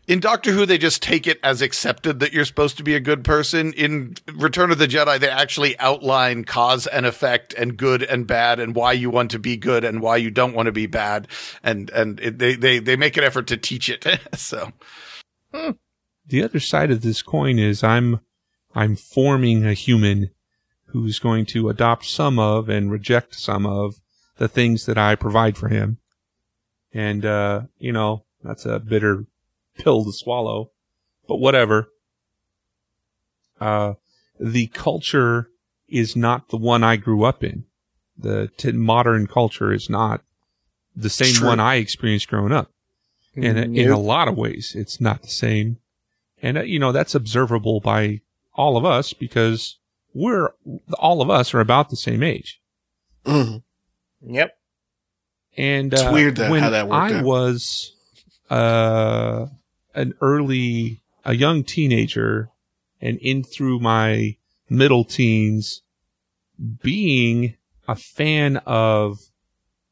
in 0.08 0.20
Doctor 0.20 0.52
Who 0.52 0.66
they 0.66 0.78
just 0.78 1.02
take 1.02 1.28
it 1.28 1.40
as 1.44 1.62
accepted 1.62 2.20
that 2.20 2.34
you're 2.34 2.46
supposed 2.46 2.78
to 2.78 2.84
be 2.84 2.96
a 2.96 3.00
good 3.00 3.24
person. 3.24 3.72
In 3.74 4.16
Return 4.34 4.72
of 4.72 4.78
the 4.78 4.88
Jedi, 4.88 5.20
they 5.20 5.30
actually 5.30 5.80
outline 5.80 6.44
cause 6.44 6.88
and 6.88 7.06
effect 7.06 7.54
and 7.54 7.78
good 7.78 8.04
and 8.04 8.28
bad 8.28 8.60
and 8.60 8.76
why 8.76 8.92
you 8.94 9.10
want 9.10 9.32
to 9.32 9.40
be 9.40 9.56
good 9.56 9.84
and 9.84 10.02
why 10.02 10.18
you 10.18 10.30
don't 10.30 10.54
want 10.54 10.66
to 10.66 10.72
be 10.72 10.88
bad, 10.88 11.28
and 11.64 11.90
and 11.92 12.20
it, 12.20 12.38
they 12.38 12.56
they 12.56 12.80
they 12.80 12.96
make 12.96 13.18
an 13.18 13.24
effort 13.24 13.48
to 13.48 13.58
teach 13.58 13.90
it. 13.90 14.06
so 14.34 14.72
hmm. 15.54 15.72
the 16.26 16.44
other 16.44 16.60
side 16.60 16.92
of 16.92 17.02
this 17.02 17.22
coin 17.22 17.58
is 17.58 17.84
I'm 17.84 18.20
I'm 18.76 18.96
forming 18.96 19.66
a 19.66 19.74
human 19.74 20.32
who's 20.88 21.20
going 21.20 21.46
to 21.46 21.70
adopt 21.70 22.06
some 22.06 22.38
of 22.38 22.70
and 22.70 22.92
reject 22.92 23.36
some 23.36 23.66
of 23.66 23.96
the 24.38 24.48
things 24.48 24.86
that 24.86 24.98
I 24.98 25.16
provide 25.16 25.58
for 25.58 25.70
him. 25.70 25.98
And 26.94 27.26
uh, 27.26 27.62
you 27.80 27.92
know, 27.92 28.24
that's 28.44 28.66
a 28.66 28.80
bitter 28.80 29.26
pill 29.78 30.06
to 30.06 30.14
swallow. 30.14 30.72
But 31.28 31.38
whatever. 31.38 31.90
Uh 33.60 33.94
the 34.40 34.68
culture 34.68 35.50
is 35.88 36.16
not 36.16 36.50
the 36.50 36.58
one 36.58 36.84
I 36.84 36.96
grew 36.96 37.24
up 37.24 37.44
in. 37.44 37.66
The 38.18 38.50
t- 38.58 38.72
modern 38.72 39.28
culture 39.28 39.72
is 39.72 39.90
not 39.90 40.22
the 40.96 41.10
same 41.10 41.34
True. 41.36 41.50
one 41.50 41.60
I 41.60 41.76
experienced 41.76 42.28
growing 42.28 42.52
up. 42.52 42.72
And 43.36 43.76
in 43.78 43.90
a 43.90 43.98
lot 44.00 44.28
of 44.28 44.38
ways, 44.38 44.74
it's 44.76 45.02
not 45.02 45.24
the 45.24 45.30
same. 45.30 45.78
And, 46.42 46.58
uh, 46.58 46.62
you 46.62 46.78
know, 46.78 46.92
that's 46.92 47.16
observable 47.16 47.80
by 47.80 48.22
all 48.54 48.78
of 48.78 48.86
us 48.86 49.14
because 49.14 49.80
we're, 50.14 50.50
all 51.00 51.22
of 51.22 51.30
us 51.32 51.54
are 51.54 51.60
about 51.60 51.90
the 51.90 51.96
same 51.96 52.22
age. 52.22 52.62
Mhm. 53.26 53.64
Yep. 54.22 54.58
And, 55.58 55.94
It's 55.94 56.02
uh, 56.02 56.10
weird 56.14 56.36
that- 56.38 56.50
when 56.52 56.62
how 56.64 56.70
that 56.72 56.88
worked 56.88 57.14
I 57.14 57.18
out. 57.20 57.26
was, 57.26 57.94
uh, 58.50 59.48
an 59.96 60.14
early, 60.22 61.02
a 61.24 61.34
young 61.36 61.64
teenager 61.64 62.50
and 63.02 63.18
in 63.20 63.44
through 63.44 63.80
my 63.80 64.38
middle 64.70 65.04
teens, 65.04 65.82
being 66.82 67.56
a 67.88 67.96
fan 67.96 68.58
of 68.66 69.20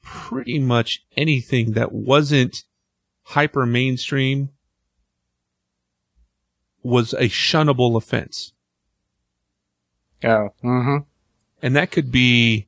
pretty 0.02 0.58
much 0.60 1.04
anything 1.16 1.74
that 1.74 1.92
wasn't 1.92 2.64
hyper 3.24 3.66
mainstream 3.66 4.50
was 6.84 7.14
a 7.14 7.26
shunnable 7.30 7.96
offense. 7.96 8.54
Oh. 10.24 10.50
Mm-hmm. 10.64 10.98
And 11.62 11.76
that 11.76 11.92
could 11.92 12.12
be 12.12 12.68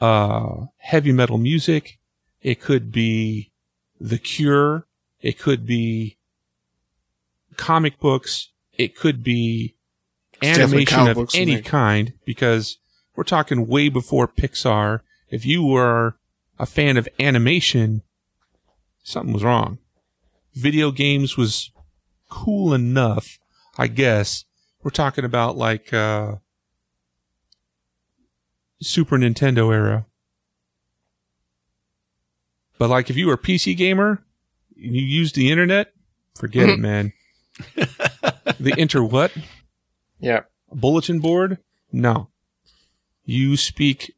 uh 0.00 0.66
heavy 0.78 1.12
metal 1.12 1.38
music, 1.38 1.98
it 2.42 2.60
could 2.60 2.92
be 2.92 3.50
The 4.00 4.18
Cure, 4.18 4.86
it 5.20 5.38
could 5.38 5.66
be 5.66 6.16
comic 7.56 7.98
books, 7.98 8.50
it 8.74 8.94
could 8.96 9.22
be 9.22 9.74
animation 10.42 11.08
of 11.08 11.30
any 11.34 11.62
kind 11.62 12.12
because 12.24 12.78
we're 13.14 13.24
talking 13.24 13.66
way 13.66 13.88
before 13.88 14.28
Pixar. 14.28 15.00
If 15.30 15.44
you 15.46 15.64
were 15.64 16.16
a 16.58 16.66
fan 16.66 16.96
of 16.96 17.08
animation, 17.18 18.02
something 19.02 19.32
was 19.32 19.42
wrong. 19.44 19.78
Video 20.54 20.90
games 20.90 21.36
was 21.36 21.70
cool 22.28 22.74
enough, 22.74 23.38
I 23.78 23.88
guess, 23.88 24.44
we're 24.82 24.90
talking 24.90 25.24
about 25.24 25.56
like 25.56 25.92
uh, 25.92 26.36
Super 28.80 29.16
Nintendo 29.16 29.72
era. 29.72 30.06
But 32.78 32.90
like 32.90 33.10
if 33.10 33.16
you 33.16 33.26
were 33.26 33.34
a 33.34 33.38
PC 33.38 33.76
gamer, 33.76 34.22
and 34.76 34.94
you 34.94 35.02
used 35.02 35.34
the 35.34 35.50
internet, 35.50 35.92
forget 36.34 36.68
it, 36.68 36.78
man. 36.78 37.12
the 37.74 38.74
inter 38.76 39.02
what? 39.02 39.32
Yeah. 40.18 40.42
bulletin 40.72 41.20
board? 41.20 41.58
No. 41.92 42.28
You 43.24 43.56
speak 43.56 44.14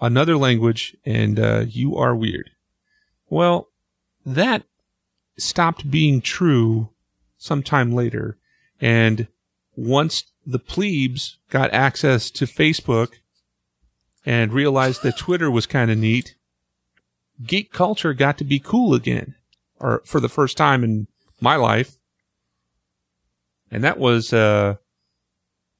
another 0.00 0.36
language 0.36 0.96
and 1.04 1.38
uh, 1.38 1.64
you 1.68 1.96
are 1.96 2.14
weird. 2.14 2.50
Well, 3.28 3.68
that 4.26 4.64
stopped 5.38 5.90
being 5.90 6.20
true 6.20 6.90
sometime 7.38 7.92
later. 7.92 8.38
And 8.80 9.28
once 9.76 10.24
the 10.46 10.58
plebes 10.58 11.38
got 11.50 11.72
access 11.72 12.30
to 12.32 12.44
Facebook 12.44 13.14
and 14.24 14.52
realized 14.52 15.02
that 15.02 15.16
Twitter 15.18 15.50
was 15.50 15.66
kind 15.66 15.90
of 15.90 15.98
neat, 15.98 16.36
geek 17.44 17.72
culture 17.72 18.14
got 18.14 18.38
to 18.38 18.44
be 18.44 18.58
cool 18.58 18.94
again, 18.94 19.34
or 19.80 20.02
for 20.04 20.20
the 20.20 20.28
first 20.28 20.56
time 20.56 20.82
in 20.84 21.08
my 21.40 21.56
life. 21.56 21.98
And 23.70 23.82
that 23.84 23.98
was, 23.98 24.32
uh, 24.32 24.76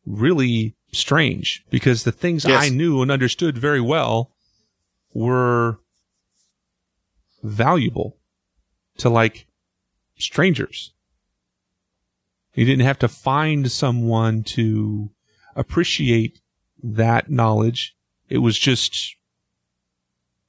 really 0.07 0.77
strange 0.93 1.65
because 1.71 2.05
the 2.05 2.13
things 2.13 2.45
Yes. 2.45 2.65
I 2.65 2.69
knew 2.69 3.03
and 3.03 3.11
understood 3.11 3.57
very 3.59 3.81
well 3.81 4.33
were 5.13 5.79
valuable 7.43 8.19
to 8.99 9.09
like 9.09 9.47
strangers. 10.19 10.93
You 12.55 12.65
didn't 12.65 12.85
have 12.85 12.99
to 13.01 13.09
find 13.09 13.71
someone 13.71 14.45
to 14.45 15.11
appreciate 15.57 16.41
that 16.83 17.31
knowledge. 17.31 17.97
It 18.29 18.39
was 18.39 18.59
just, 18.59 19.17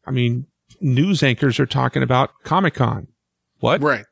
I 0.05 0.11
mean, 0.11 0.47
news 0.81 1.21
anchors 1.23 1.59
are 1.59 1.65
talking 1.65 2.03
about 2.03 2.31
Comic 2.43 2.75
Con. 2.75 3.07
What? 3.59 3.81
Right. 3.81 4.05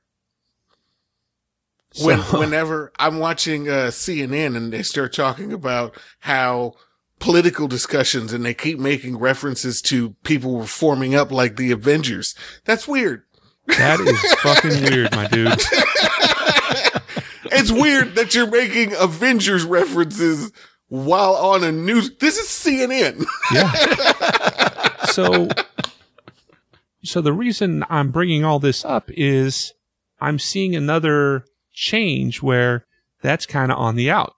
When, 2.01 2.21
So- 2.23 2.39
whenever 2.39 2.91
I'm 2.97 3.19
watching 3.19 3.69
uh, 3.69 3.87
CNN 3.91 4.55
and 4.57 4.73
they 4.73 4.83
start 4.83 5.13
talking 5.13 5.53
about 5.53 5.95
how 6.19 6.73
political 7.19 7.67
discussions 7.67 8.33
and 8.33 8.43
they 8.43 8.53
keep 8.53 8.79
making 8.79 9.17
references 9.17 9.81
to 9.83 10.11
people 10.23 10.55
were 10.55 10.65
forming 10.65 11.13
up 11.15 11.31
like 11.31 11.55
the 11.55 11.71
Avengers, 11.71 12.35
that's 12.65 12.87
weird. 12.87 13.23
that 13.67 13.99
is 13.99 14.33
fucking 14.41 14.83
weird, 14.91 15.15
my 15.15 15.27
dude. 15.27 15.61
It's 17.55 17.71
weird 17.71 18.15
that 18.15 18.33
you're 18.33 18.49
making 18.49 18.93
Avengers 18.95 19.63
references 19.63 20.51
while 20.93 21.33
on 21.33 21.63
a 21.63 21.71
news. 21.71 22.15
This 22.17 22.37
is 22.37 22.45
CNN. 22.45 23.25
Yeah. 23.51 25.05
so, 25.05 25.47
so 27.03 27.19
the 27.19 27.33
reason 27.33 27.83
I'm 27.89 28.11
bringing 28.11 28.45
all 28.45 28.59
this 28.59 28.85
up 28.85 29.09
is 29.09 29.73
I'm 30.21 30.37
seeing 30.37 30.75
another 30.75 31.45
change 31.71 32.43
where 32.43 32.85
that's 33.23 33.47
kind 33.47 33.71
of 33.71 33.79
on 33.79 33.95
the 33.95 34.11
out. 34.11 34.35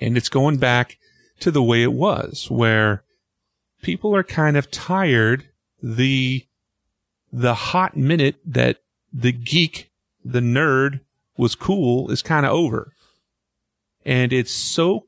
And 0.00 0.16
it's 0.16 0.30
going 0.30 0.56
back 0.56 0.96
to 1.40 1.50
the 1.50 1.62
way 1.62 1.82
it 1.82 1.92
was, 1.92 2.50
where 2.50 3.04
people 3.82 4.16
are 4.16 4.24
kind 4.24 4.56
of 4.56 4.70
tired. 4.70 5.44
The, 5.82 6.46
the 7.30 7.54
hot 7.54 7.94
minute 7.94 8.36
that 8.46 8.78
the 9.12 9.32
geek, 9.32 9.90
the 10.24 10.40
nerd 10.40 11.00
was 11.36 11.54
cool 11.54 12.10
is 12.10 12.22
kind 12.22 12.46
of 12.46 12.52
over. 12.52 12.94
And 14.06 14.32
it's 14.32 14.52
so 14.52 15.04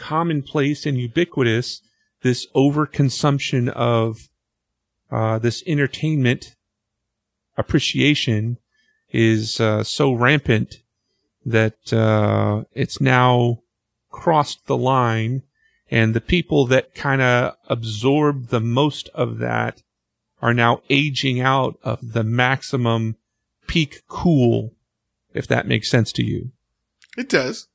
commonplace 0.00 0.86
and 0.86 0.98
ubiquitous 0.98 1.82
this 2.22 2.46
overconsumption 2.54 3.68
of 3.68 4.28
uh, 5.10 5.38
this 5.38 5.62
entertainment 5.66 6.56
appreciation 7.56 8.58
is 9.12 9.60
uh, 9.60 9.82
so 9.84 10.12
rampant 10.12 10.76
that 11.44 11.92
uh, 11.92 12.64
it's 12.72 13.00
now 13.00 13.62
crossed 14.10 14.66
the 14.66 14.76
line, 14.76 15.42
and 15.90 16.14
the 16.14 16.20
people 16.20 16.66
that 16.66 16.94
kind 16.94 17.22
of 17.22 17.54
absorb 17.68 18.48
the 18.48 18.60
most 18.60 19.08
of 19.14 19.38
that 19.38 19.82
are 20.42 20.54
now 20.54 20.82
aging 20.90 21.40
out 21.40 21.78
of 21.82 22.12
the 22.12 22.24
maximum 22.24 23.16
peak 23.66 24.02
cool, 24.08 24.74
if 25.32 25.46
that 25.46 25.66
makes 25.66 25.90
sense 25.90 26.12
to 26.12 26.24
you. 26.24 26.50
It 27.16 27.28
does. 27.28 27.68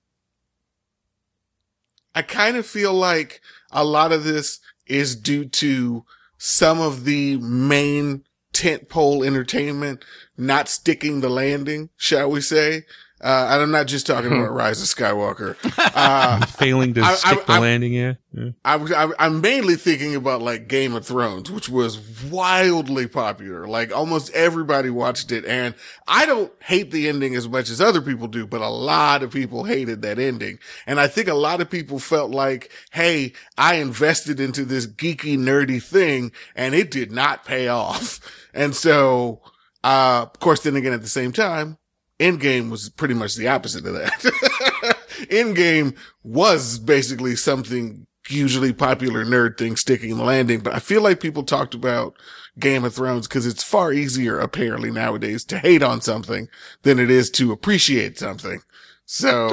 I 2.15 2.21
kind 2.21 2.55
of 2.55 2.65
feel 2.65 2.93
like 2.93 3.41
a 3.71 3.83
lot 3.83 4.13
of 4.13 4.23
this 4.23 4.59
is 4.87 5.15
due 5.17 5.45
to 5.45 6.05
some 6.37 6.79
of 6.79 7.03
the 7.03 7.37
main 7.37 8.23
tentpole 8.53 9.25
entertainment 9.27 10.05
not 10.37 10.69
sticking 10.69 11.19
the 11.19 11.29
landing, 11.29 11.89
shall 11.97 12.31
we 12.31 12.39
say. 12.39 12.85
Uh, 13.25 13.47
and 13.51 13.63
I'm 13.63 13.71
not 13.71 13.87
just 13.87 14.05
talking 14.05 14.31
about 14.31 14.53
Rise 14.53 14.81
of 14.81 14.87
Skywalker. 14.87 15.55
Uh, 15.97 16.45
Failing 16.45 16.93
to 16.93 17.01
I- 17.01 17.11
I- 17.11 17.15
stick 17.15 17.45
the 17.45 17.53
I- 17.53 17.59
landing, 17.59 17.93
yeah. 17.93 18.15
yeah. 18.33 18.49
I 18.65 18.75
I, 18.75 19.11
I'm 19.17 19.39
mainly 19.39 19.75
thinking 19.75 20.13
about 20.13 20.41
like 20.41 20.67
Game 20.67 20.93
of 20.93 21.05
Thrones, 21.05 21.49
which 21.49 21.69
was 21.69 21.99
wildly 22.25 23.07
popular. 23.07 23.65
Like 23.65 23.95
almost 23.95 24.29
everybody 24.33 24.89
watched 24.89 25.31
it. 25.31 25.45
And 25.45 25.73
I 26.07 26.25
don't 26.25 26.51
hate 26.61 26.91
the 26.91 27.07
ending 27.07 27.33
as 27.33 27.47
much 27.47 27.69
as 27.69 27.79
other 27.79 28.01
people 28.01 28.27
do, 28.27 28.45
but 28.45 28.59
a 28.61 28.67
lot 28.69 29.23
of 29.23 29.31
people 29.31 29.63
hated 29.63 30.01
that 30.01 30.19
ending. 30.19 30.59
And 30.85 30.99
I 30.99 31.07
think 31.07 31.29
a 31.29 31.33
lot 31.33 31.61
of 31.61 31.69
people 31.69 31.97
felt 31.97 32.31
like, 32.31 32.69
Hey, 32.91 33.31
I 33.57 33.75
invested 33.75 34.39
into 34.41 34.65
this 34.65 34.85
geeky, 34.85 35.37
nerdy 35.37 35.81
thing 35.81 36.33
and 36.55 36.75
it 36.75 36.91
did 36.91 37.11
not 37.11 37.45
pay 37.45 37.67
off. 37.69 38.19
And 38.53 38.73
so, 38.73 39.41
uh, 39.83 40.27
of 40.33 40.39
course, 40.39 40.61
then 40.63 40.77
again, 40.77 40.93
at 40.93 41.01
the 41.01 41.09
same 41.09 41.33
time, 41.33 41.77
Endgame 42.19 42.69
was 42.69 42.89
pretty 42.89 43.13
much 43.13 43.35
the 43.35 43.47
opposite 43.47 43.85
of 43.85 43.93
that. 43.93 44.97
Endgame 45.29 45.95
was 46.23 46.79
basically 46.79 47.35
something 47.35 48.07
hugely 48.27 48.73
popular 48.73 49.23
nerd 49.25 49.57
thing 49.57 49.75
sticking 49.75 50.17
the 50.17 50.23
landing, 50.23 50.59
but 50.61 50.73
I 50.73 50.79
feel 50.79 51.01
like 51.01 51.19
people 51.19 51.43
talked 51.43 51.73
about 51.73 52.15
Game 52.57 52.83
of 52.83 52.93
Thrones 52.95 53.27
because 53.27 53.45
it's 53.45 53.63
far 53.63 53.91
easier 53.93 54.39
apparently 54.39 54.89
nowadays 54.91 55.43
to 55.45 55.59
hate 55.59 55.83
on 55.83 56.01
something 56.01 56.47
than 56.83 56.99
it 56.99 57.11
is 57.11 57.29
to 57.31 57.51
appreciate 57.51 58.17
something. 58.17 58.61
So 59.05 59.47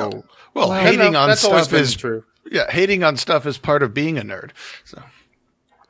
Well, 0.55 0.68
Well, 0.70 0.72
hating 0.72 1.12
no, 1.12 1.20
on 1.20 1.37
stuff 1.37 1.72
is 1.72 1.94
true. 1.94 2.25
yeah, 2.51 2.70
hating 2.70 3.03
on 3.05 3.16
stuff 3.16 3.44
is 3.44 3.59
part 3.59 3.83
of 3.83 3.92
being 3.92 4.18
a 4.18 4.22
nerd. 4.22 4.51
So 4.85 5.03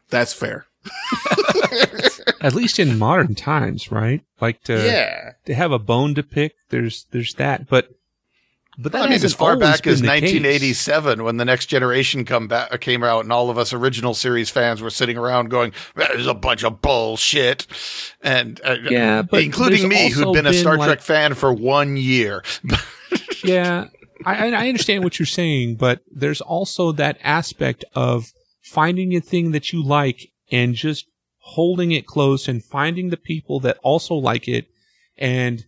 that's 0.09 0.33
fair. 0.33 0.67
At 2.41 2.55
least 2.55 2.79
in 2.79 2.99
modern 2.99 3.35
times, 3.35 3.91
right? 3.93 4.23
Like 4.41 4.63
to 4.65 4.85
yeah. 4.85 5.33
to 5.45 5.55
have 5.55 5.73
a 5.73 5.79
bone 5.79 6.15
to 6.15 6.23
pick. 6.23 6.55
There's 6.71 7.07
there's 7.11 7.35
that, 7.35 7.69
but 7.69 7.89
but 8.79 8.93
that 8.93 9.03
I 9.03 9.11
mean, 9.11 9.23
as 9.23 9.35
far 9.35 9.57
back 9.57 9.87
as 9.87 10.01
been 10.01 10.09
the 10.09 10.21
case. 10.21 10.33
1987, 10.33 11.25
when 11.25 11.37
the 11.37 11.45
next 11.45 11.67
generation 11.67 12.25
come 12.25 12.49
back 12.49 12.81
came 12.81 13.05
out, 13.05 13.23
and 13.23 13.33
all 13.33 13.51
of 13.51 13.59
us 13.59 13.73
original 13.75 14.15
series 14.15 14.49
fans 14.49 14.81
were 14.81 14.91
sitting 14.91 15.19
around 15.19 15.51
going, 15.51 15.73
"There's 15.95 16.27
a 16.27 16.35
bunch 16.35 16.65
of 16.65 16.81
bullshit," 16.81 17.67
and 18.23 18.61
uh, 18.65 18.77
Yeah, 18.83 19.25
including 19.33 19.89
me, 19.89 20.11
who'd 20.11 20.33
been 20.33 20.47
a 20.47 20.55
Star 20.55 20.79
like- 20.79 20.87
Trek 20.89 21.01
fan 21.03 21.35
for 21.35 21.53
one 21.53 21.99
year. 21.99 22.43
yeah, 23.45 23.89
I 24.25 24.53
I 24.53 24.69
understand 24.69 25.05
what 25.05 25.19
you're 25.19 25.27
saying, 25.27 25.77
but 25.77 26.01
there's 26.11 26.41
also 26.41 26.93
that 26.93 27.19
aspect 27.23 27.85
of 27.95 28.33
finding 28.63 29.15
a 29.15 29.21
thing 29.21 29.51
that 29.53 29.73
you 29.73 29.85
like 29.85 30.32
and 30.53 30.75
just 30.75 31.07
holding 31.39 31.91
it 31.91 32.07
close 32.07 32.47
and 32.47 32.63
finding 32.63 33.09
the 33.09 33.17
people 33.17 33.59
that 33.61 33.79
also 33.83 34.15
like 34.15 34.47
it 34.47 34.67
and 35.19 35.67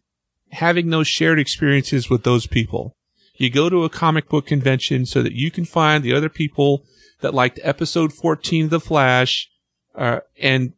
having 0.53 0.91
those 0.91 1.09
shared 1.09 1.41
experiences 1.41 2.09
with 2.09 2.23
those 2.23 2.47
people. 2.47 2.95
You 3.35 3.51
go 3.51 3.69
to 3.69 3.83
a 3.83 3.89
comic 3.89 4.29
book 4.29 4.47
convention 4.47 5.07
so 5.07 5.23
that 5.23 5.33
you 5.33 5.51
can 5.51 5.65
find 5.65 6.05
the 6.05 6.15
other 6.15 6.29
people 6.29 6.85
that 7.21 7.35
liked 7.35 7.59
episode 7.63 8.13
14 8.13 8.67
of 8.67 8.71
The 8.71 8.81
Flash, 8.81 9.51
uh, 9.97 10.21
and, 10.41 10.75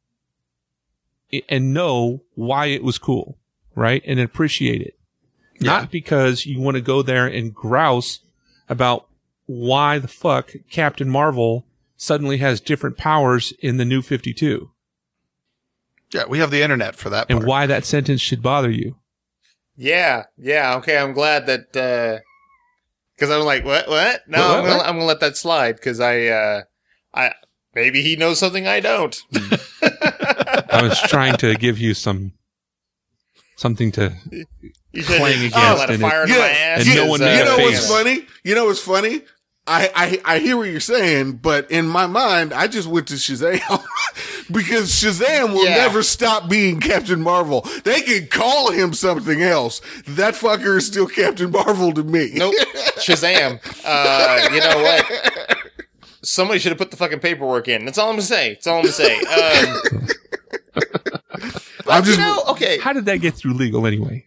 and 1.49 1.75
know 1.75 2.23
why 2.35 2.67
it 2.67 2.83
was 2.83 2.99
cool, 2.99 3.37
right? 3.75 4.03
And 4.07 4.21
appreciate 4.21 4.81
it. 4.81 4.99
Not 5.61 5.91
because 5.91 6.47
you 6.47 6.61
want 6.61 6.77
to 6.77 6.83
go 6.83 7.03
there 7.03 7.27
and 7.27 7.55
grouse 7.55 8.21
about 8.69 9.09
why 9.47 9.99
the 9.99 10.09
fuck 10.09 10.53
Captain 10.71 11.09
Marvel 11.09 11.67
suddenly 11.97 12.39
has 12.39 12.61
different 12.61 12.97
powers 12.97 13.53
in 13.61 13.77
the 13.77 13.85
new 13.85 14.03
52 14.03 14.71
yeah, 16.13 16.25
we 16.29 16.39
have 16.39 16.53
the 16.53 16.63
internet 16.63 16.95
for 16.95 17.11
that. 17.11 17.27
and 17.29 17.41
part. 17.41 17.49
why 17.49 17.67
that 17.67 17.85
sentence 17.85 18.21
should 18.21 18.41
bother 18.41 18.71
you. 18.71 18.95
Yeah. 19.77 20.27
Yeah. 20.39 20.77
Okay. 20.77 20.97
I'm 20.97 21.13
glad 21.13 21.47
that, 21.47 21.77
uh, 21.77 22.21
cause 23.19 23.29
I'm 23.29 23.43
like, 23.45 23.65
what, 23.65 23.89
what? 23.89 24.23
No, 24.29 24.39
What, 24.39 24.49
what, 24.49 24.57
I'm, 24.59 24.65
gonna, 24.65 24.77
what? 24.77 24.87
I'm 24.87 24.95
gonna 24.95 25.05
let 25.05 25.21
that 25.21 25.37
slide. 25.37 25.81
Cause 25.83 25.99
I, 25.99 26.27
uh, 26.27 26.63
I, 27.13 27.33
maybe 27.75 28.03
he 28.03 28.15
knows 28.15 28.39
something 28.39 28.69
I 28.69 28.79
don't. 28.79 29.21
I 29.35 30.81
was 30.83 30.99
trying 31.09 31.37
to 31.39 31.55
give 31.57 31.79
you 31.79 31.93
some 31.93 32.33
something 33.57 33.91
to 33.93 34.15
You 34.31 34.45
should've- 35.03 35.17
Clang 35.19 35.41
you 35.41 35.47
against 35.49 35.57
let 35.57 35.91
a 35.91 35.93
and 35.95 36.03
fire 36.03 36.23
it- 36.25 36.29
my 36.29 36.37
ass. 36.37 36.87
and 36.87 36.95
no 36.97 37.07
one 37.07 37.23
uh, 37.23 37.27
you 37.27 37.45
know 37.45 37.57
what's 37.59 37.89
funny? 37.91 38.27
You 38.45 38.55
know 38.55 38.65
what's 38.67 38.81
funny? 38.81 39.23
I, 39.69 39.91
I 40.25 40.35
I 40.37 40.39
hear 40.39 40.57
what 40.57 40.69
you're 40.69 40.79
saying, 40.81 41.39
but 41.39 41.69
in 41.73 41.89
my 41.89 42.07
mind, 42.07 42.53
I 42.53 42.69
just 42.69 42.87
went 42.87 43.09
to 43.09 43.15
Shazam 43.15 43.59
because 44.53 44.91
Shazam 44.93 45.55
will 45.55 45.65
Yeah. 45.65 45.75
never 45.77 46.05
stop 46.05 46.49
being 46.49 46.79
Captain 46.79 47.21
Marvel. 47.21 47.67
They 47.85 48.01
can 48.03 48.29
call 48.29 48.71
him 48.71 48.93
something 48.95 49.43
else. 49.43 49.81
That 50.07 50.35
fucker 50.35 50.77
is 50.77 50.87
still 50.87 51.09
Captain 51.09 51.51
Marvel 51.51 51.93
to 51.95 52.05
me. 52.05 52.31
Nope. 52.35 52.55
Shazam. 52.99 53.59
Uh, 53.85 54.49
you 54.55 54.61
know 54.61 54.83
what? 54.83 55.59
Somebody 56.23 56.61
should 56.61 56.71
have 56.71 56.79
put 56.79 56.91
the 56.93 56.97
fucking 56.97 57.19
paperwork 57.21 57.67
in. 57.67 57.85
That's 57.85 57.99
all 57.99 58.09
I'm 58.09 58.13
gonna 58.15 58.23
say. 58.23 58.51
That's 58.55 58.67
all 58.69 58.77
I'm 58.79 58.83
gonna 58.83 58.93
say. 58.93 59.21
Um, 60.77 61.93
I'm 61.95 62.05
just- 62.05 62.19
you 62.19 62.25
know, 62.25 62.43
okay. 62.49 62.79
How 62.79 62.93
did 62.93 63.05
that 63.07 63.19
get 63.19 63.35
through 63.35 63.55
legal 63.55 63.87
anyway? 63.87 64.27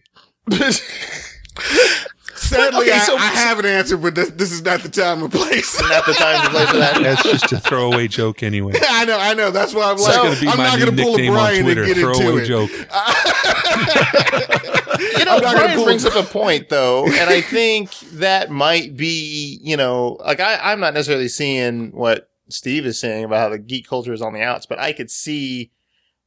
Sadly, 2.40 2.80
Okay, 2.86 2.92
I, 2.92 2.98
so- 2.98 3.16
I 3.16 3.26
have 3.28 3.58
an 3.58 3.66
answer, 3.66 3.96
but 3.96 4.14
this, 4.14 4.30
this 4.30 4.52
is 4.52 4.62
not 4.62 4.80
the 4.80 4.88
time 4.88 5.22
or 5.22 5.28
place. 5.28 5.80
Not 5.80 6.06
the 6.06 6.14
time 6.14 6.44
to 6.44 6.50
play 6.50 6.66
for 6.66 6.76
that. 6.78 6.98
That's 7.02 7.22
just 7.22 7.52
a 7.52 7.60
throwaway 7.60 8.08
joke 8.08 8.42
anyway. 8.42 8.74
I 8.88 9.04
know, 9.04 9.18
I 9.18 9.34
know. 9.34 9.50
That's 9.50 9.74
why 9.74 9.90
I'm 9.90 9.96
That's 9.98 10.08
like, 10.08 10.16
going 10.16 10.34
to 10.34 10.40
be 10.40 10.48
I'm 10.48 10.56
not 10.58 10.78
going 10.78 10.96
to 10.96 11.02
pull 11.02 11.14
a 11.14 11.16
nickname 11.18 11.32
on 11.32 11.36
Brian 11.38 11.56
and 11.56 11.64
Twitter. 11.66 11.86
get 11.86 11.98
into 11.98 12.14
Throwaway 12.14 12.42
it. 12.42 12.46
joke. 12.46 12.70
You 15.00 15.24
know, 15.24 15.36
I'm 15.36 15.40
Brian 15.40 15.76
pull- 15.76 15.84
brings 15.86 16.04
up 16.04 16.14
a 16.14 16.26
point 16.26 16.68
though, 16.68 17.06
and 17.06 17.30
I 17.30 17.40
think 17.40 17.90
that 18.14 18.50
might 18.50 18.96
be, 18.96 19.58
you 19.62 19.76
know, 19.76 20.18
like 20.20 20.40
I, 20.40 20.56
I'm 20.72 20.80
not 20.80 20.94
necessarily 20.94 21.28
seeing 21.28 21.90
what 21.92 22.28
Steve 22.48 22.84
is 22.84 22.98
saying 23.00 23.24
about 23.24 23.38
how 23.38 23.48
the 23.48 23.58
geek 23.58 23.88
culture 23.88 24.12
is 24.12 24.20
on 24.22 24.34
the 24.34 24.42
outs, 24.42 24.66
but 24.66 24.78
I 24.78 24.92
could 24.92 25.10
see 25.10 25.70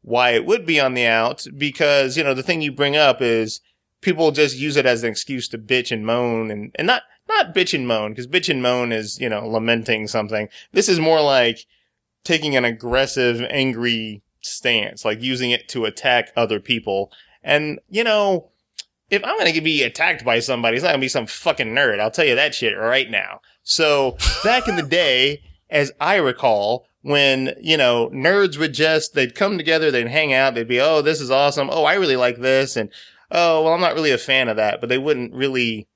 why 0.01 0.31
it 0.31 0.45
would 0.45 0.65
be 0.65 0.79
on 0.79 0.95
the 0.95 1.05
outs 1.05 1.47
because, 1.47 2.17
you 2.17 2.23
know, 2.23 2.33
the 2.33 2.43
thing 2.43 2.61
you 2.61 2.71
bring 2.71 2.95
up 2.95 3.21
is 3.21 3.61
people 4.03 4.31
just 4.31 4.57
use 4.57 4.75
it 4.77 4.85
as 4.85 5.03
an 5.03 5.09
excuse 5.09 5.47
to 5.49 5.57
bitch 5.57 5.91
and 5.91 6.05
moan 6.05 6.51
and, 6.51 6.71
and 6.75 6.87
not, 6.87 7.03
not 7.27 7.55
bitch 7.55 7.73
and 7.73 7.87
moan 7.87 8.11
because 8.11 8.27
bitch 8.27 8.49
and 8.49 8.61
moan 8.61 8.91
is, 8.91 9.19
you 9.19 9.29
know, 9.29 9.47
lamenting 9.47 10.07
something. 10.07 10.49
This 10.71 10.89
is 10.89 10.99
more 10.99 11.21
like 11.21 11.65
taking 12.23 12.55
an 12.55 12.65
aggressive, 12.65 13.41
angry 13.49 14.21
stance, 14.41 15.03
like 15.05 15.21
using 15.21 15.51
it 15.51 15.67
to 15.69 15.85
attack 15.85 16.31
other 16.35 16.59
people. 16.59 17.11
And, 17.43 17.79
you 17.89 18.03
know, 18.03 18.49
if 19.09 19.23
I'm 19.23 19.37
going 19.37 19.53
to 19.53 19.61
be 19.61 19.83
attacked 19.83 20.25
by 20.25 20.39
somebody, 20.39 20.77
it's 20.77 20.83
not 20.83 20.89
going 20.89 21.01
to 21.01 21.05
be 21.05 21.09
some 21.09 21.27
fucking 21.27 21.67
nerd. 21.67 21.99
I'll 21.99 22.11
tell 22.11 22.25
you 22.25 22.35
that 22.35 22.55
shit 22.55 22.77
right 22.77 23.09
now. 23.09 23.41
So 23.63 24.17
back 24.43 24.67
in 24.67 24.75
the 24.75 24.83
day, 24.83 25.43
as 25.69 25.91
I 25.99 26.15
recall, 26.15 26.85
when, 27.01 27.53
you 27.59 27.75
know, 27.75 28.09
nerds 28.13 28.57
would 28.57 28.73
just, 28.73 29.13
they'd 29.13 29.35
come 29.35 29.57
together, 29.57 29.91
they'd 29.91 30.07
hang 30.07 30.33
out, 30.33 30.55
they'd 30.55 30.67
be, 30.67 30.79
oh, 30.79 31.01
this 31.01 31.19
is 31.19 31.29
awesome. 31.29 31.69
Oh, 31.71 31.83
I 31.83 31.95
really 31.95 32.15
like 32.15 32.37
this. 32.37 32.75
And, 32.77 32.89
oh, 33.33 33.63
well, 33.63 33.73
I'm 33.73 33.81
not 33.81 33.95
really 33.95 34.11
a 34.11 34.17
fan 34.17 34.47
of 34.47 34.55
that, 34.57 34.79
but 34.79 34.87
they 34.87 34.97
wouldn't 34.97 35.33
really 35.33 35.87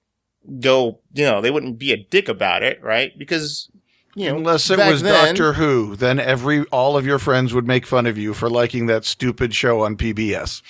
go, 0.60 1.00
you 1.14 1.24
know, 1.26 1.40
they 1.42 1.52
wouldn't 1.52 1.78
be 1.78 1.92
a 1.94 1.98
dick 1.98 2.28
about 2.28 2.64
it, 2.64 2.82
right? 2.82 3.18
Because, 3.18 3.70
you 4.16 4.30
know, 4.30 4.38
Unless 4.38 4.70
it 4.70 4.80
was 4.80 5.02
then- 5.04 5.28
Doctor 5.36 5.54
Who, 5.54 5.96
then 5.96 6.20
every 6.20 6.64
all 6.66 6.98
of 6.98 7.06
your 7.06 7.20
friends 7.20 7.54
would 7.54 7.68
make 7.68 7.86
fun 7.86 8.06
of 8.06 8.18
you 8.18 8.34
for 8.34 8.50
liking 8.50 8.88
that 8.88 9.06
stupid 9.06 9.54
show 9.54 9.82
on 9.82 9.96
PBS. 9.96 10.62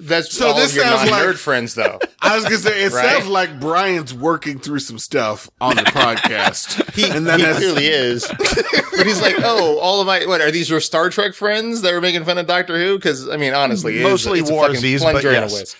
That's 0.00 0.32
So 0.32 0.48
all 0.48 0.54
this 0.54 0.70
of 0.70 0.76
your 0.76 0.84
sounds 0.84 1.10
non-nerd 1.10 1.36
friends, 1.38 1.74
though. 1.74 1.98
I 2.22 2.36
was 2.36 2.44
gonna 2.44 2.56
say 2.58 2.84
it 2.84 2.92
Right? 2.92 3.04
sounds 3.16 3.26
like 3.26 3.58
Brian's 3.58 4.14
working 4.14 4.58
through 4.58 4.78
some 4.78 4.98
stuff 4.98 5.50
on 5.60 5.76
the 5.76 5.82
podcast. 5.82 6.84
He, 6.94 7.04
And 7.10 7.26
then 7.26 7.38
he 7.40 7.44
that's- 7.44 7.58
clearly 7.58 7.86
is. 7.86 8.26
but 8.96 9.06
he's 9.06 9.20
like, 9.22 9.36
oh, 9.38 9.78
all 9.78 10.00
of 10.00 10.06
my, 10.06 10.24
what, 10.26 10.40
are 10.40 10.50
these 10.50 10.68
your 10.70 10.80
Star 10.80 11.10
Trek 11.10 11.34
friends 11.34 11.82
that 11.82 11.92
were 11.92 12.00
making 12.00 12.24
fun 12.24 12.38
of 12.38 12.46
Doctor 12.46 12.78
Who? 12.78 12.96
Because, 12.96 13.28
I 13.28 13.36
mean, 13.36 13.54
honestly, 13.54 13.94
it 13.94 13.98
is- 13.98 14.02
Mostly 14.04 14.40
it's 14.40 14.50
a 14.50 14.54
fucking 14.54 14.76
Warsies, 14.76 15.00
but 15.12 15.22
yes. 15.24 15.76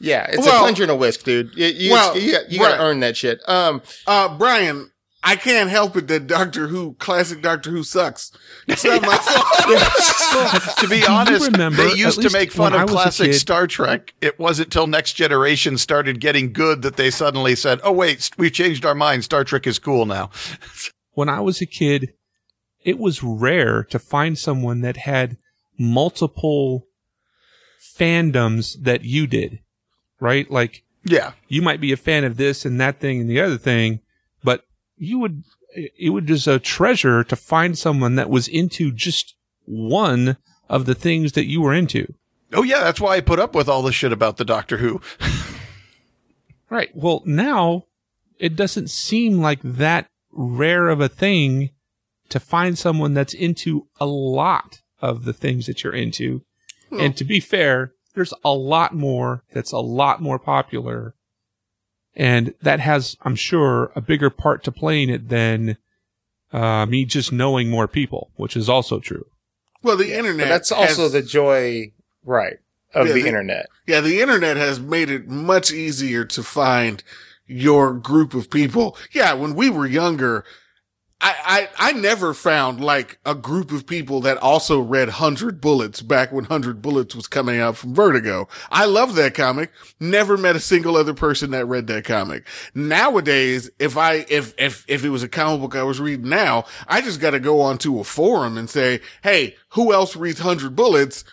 Yeah, 0.00 0.26
it's 0.28 0.38
Well- 0.38 0.56
a 0.56 0.58
plunger 0.60 0.84
and 0.84 0.92
a 0.92 0.96
whisk, 0.96 1.24
dude. 1.24 1.54
You, 1.54 1.66
you, 1.66 1.92
Well, 1.92 2.16
you, 2.18 2.32
got, 2.32 2.50
you 2.50 2.58
gotta 2.58 2.74
right. 2.78 2.80
earn 2.84 3.00
that 3.00 3.16
shit. 3.16 3.40
Um, 3.48 3.82
Uh, 4.06 4.36
Brian, 4.38 4.89
I 5.22 5.36
can't 5.36 5.68
help 5.68 5.96
it 5.96 6.08
that 6.08 6.26
Doctor 6.26 6.68
Who, 6.68 6.94
classic 6.94 7.42
Doctor 7.42 7.70
Who 7.70 7.82
sucks. 7.82 8.32
It's 8.66 8.84
not 8.84 9.02
my 9.02 9.16
fault. 9.18 10.78
to 10.78 10.88
be 10.88 11.04
honest, 11.06 11.50
remember, 11.52 11.88
they 11.88 11.94
used 11.94 12.22
to 12.22 12.30
make 12.30 12.52
fun 12.52 12.72
of 12.72 12.88
classic 12.88 13.32
kid- 13.32 13.34
Star 13.38 13.66
Trek. 13.66 14.14
It 14.20 14.38
wasn't 14.38 14.72
till 14.72 14.86
Next 14.86 15.14
Generation 15.14 15.76
started 15.76 16.20
getting 16.20 16.52
good 16.52 16.82
that 16.82 16.96
they 16.96 17.10
suddenly 17.10 17.54
said, 17.54 17.80
"Oh 17.82 17.92
wait, 17.92 18.30
we've 18.38 18.52
changed 18.52 18.86
our 18.86 18.94
mind. 18.94 19.24
Star 19.24 19.44
Trek 19.44 19.66
is 19.66 19.78
cool 19.78 20.06
now." 20.06 20.30
when 21.12 21.28
I 21.28 21.40
was 21.40 21.60
a 21.60 21.66
kid, 21.66 22.14
it 22.84 22.98
was 22.98 23.22
rare 23.22 23.82
to 23.84 23.98
find 23.98 24.38
someone 24.38 24.80
that 24.80 24.98
had 24.98 25.36
multiple 25.78 26.86
fandoms 27.98 28.76
that 28.82 29.04
you 29.04 29.26
did, 29.26 29.60
right? 30.20 30.50
Like 30.50 30.84
Yeah, 31.04 31.32
you 31.48 31.60
might 31.62 31.80
be 31.80 31.92
a 31.92 31.96
fan 31.96 32.24
of 32.24 32.36
this 32.36 32.64
and 32.64 32.80
that 32.80 33.00
thing 33.00 33.20
and 33.20 33.28
the 33.28 33.40
other 33.40 33.58
thing, 33.58 34.00
but 34.00 34.00
you 35.00 35.18
would, 35.18 35.42
it 35.74 36.10
would 36.10 36.26
just 36.26 36.46
a 36.46 36.58
treasure 36.58 37.24
to 37.24 37.36
find 37.36 37.76
someone 37.76 38.14
that 38.14 38.30
was 38.30 38.46
into 38.46 38.92
just 38.92 39.34
one 39.64 40.36
of 40.68 40.86
the 40.86 40.94
things 40.94 41.32
that 41.32 41.46
you 41.46 41.60
were 41.60 41.74
into. 41.74 42.14
Oh 42.52 42.62
yeah, 42.62 42.80
that's 42.80 43.00
why 43.00 43.16
I 43.16 43.20
put 43.20 43.38
up 43.38 43.54
with 43.54 43.68
all 43.68 43.82
the 43.82 43.92
shit 43.92 44.12
about 44.12 44.36
the 44.36 44.44
Doctor 44.44 44.76
Who. 44.78 45.00
Right. 46.70 46.90
Well, 46.94 47.22
now 47.26 47.86
it 48.38 48.54
doesn't 48.56 48.90
seem 48.90 49.38
like 49.38 49.60
that 49.62 50.06
rare 50.32 50.88
of 50.88 51.00
a 51.00 51.08
thing 51.08 51.70
to 52.28 52.38
find 52.38 52.78
someone 52.78 53.12
that's 53.12 53.34
into 53.34 53.88
a 53.98 54.06
lot 54.06 54.80
of 55.02 55.24
the 55.24 55.32
things 55.32 55.66
that 55.66 55.82
you're 55.82 55.92
into. 55.92 56.42
And 56.92 57.16
to 57.16 57.24
be 57.24 57.40
fair, 57.40 57.92
there's 58.14 58.34
a 58.44 58.52
lot 58.52 58.94
more 58.94 59.44
that's 59.52 59.72
a 59.72 59.78
lot 59.78 60.22
more 60.22 60.38
popular. 60.38 61.14
And 62.16 62.54
that 62.62 62.80
has, 62.80 63.16
I'm 63.22 63.36
sure, 63.36 63.92
a 63.94 64.00
bigger 64.00 64.30
part 64.30 64.64
to 64.64 64.72
play 64.72 65.02
in 65.02 65.10
it 65.10 65.28
than 65.28 65.76
uh, 66.52 66.84
me 66.86 67.04
just 67.04 67.32
knowing 67.32 67.70
more 67.70 67.86
people, 67.88 68.30
which 68.36 68.56
is 68.56 68.68
also 68.68 68.98
true. 68.98 69.26
well, 69.82 69.96
the 69.96 70.12
internet. 70.12 70.46
but 70.46 70.48
that's 70.48 70.72
also 70.72 71.02
has- 71.04 71.12
the 71.12 71.22
joy, 71.22 71.92
right, 72.24 72.58
of 72.94 73.06
Yeah, 73.06 73.12
the 73.14 73.22
the- 73.22 73.28
internet. 73.28 73.66
Yeah, 73.86 74.00
the 74.00 74.20
internet 74.20 74.56
has 74.56 74.78
made 74.80 75.10
it 75.10 75.28
much 75.28 75.72
easier 75.72 76.24
to 76.24 76.42
find 76.42 77.02
your 77.46 77.94
group 77.94 78.34
of 78.34 78.50
people. 78.50 78.96
Yeah, 79.12 79.32
when 79.34 79.54
we 79.54 79.70
were 79.70 79.86
younger, 79.86 80.44
I, 81.22 81.68
I, 81.78 81.90
I 81.90 81.92
never 81.92 82.32
found 82.32 82.82
like 82.82 83.18
a 83.26 83.34
group 83.34 83.72
of 83.72 83.86
people 83.86 84.22
that 84.22 84.38
also 84.38 84.80
read 84.80 85.08
100 85.08 85.60
Bullets 85.60 86.00
back 86.00 86.32
when 86.32 86.44
100 86.44 86.80
Bullets 86.80 87.14
was 87.14 87.26
coming 87.26 87.60
out 87.60 87.76
from 87.76 87.94
Vertigo. 87.94 88.48
I 88.70 88.86
love 88.86 89.14
that 89.16 89.34
comic. 89.34 89.70
Never 89.98 90.36
met 90.36 90.56
a 90.56 90.60
single 90.60 90.96
other 90.96 91.12
person 91.12 91.50
that 91.50 91.66
read 91.66 91.86
that 91.88 92.04
comic. 92.04 92.46
Nowadays, 92.74 93.70
if 93.78 93.96
I, 93.96 94.24
if, 94.28 94.54
if, 94.58 94.84
if 94.88 95.04
it 95.04 95.10
was 95.10 95.22
a 95.22 95.28
comic 95.28 95.60
book 95.60 95.76
I 95.76 95.82
was 95.82 96.00
reading 96.00 96.28
now, 96.28 96.64
I 96.88 97.02
just 97.02 97.20
got 97.20 97.30
to 97.30 97.40
go 97.40 97.60
onto 97.60 98.00
a 98.00 98.04
forum 98.04 98.56
and 98.56 98.70
say, 98.70 99.00
Hey, 99.22 99.56
who 99.70 99.92
else 99.92 100.16
reads 100.16 100.40
100 100.40 100.74
Bullets? 100.74 101.24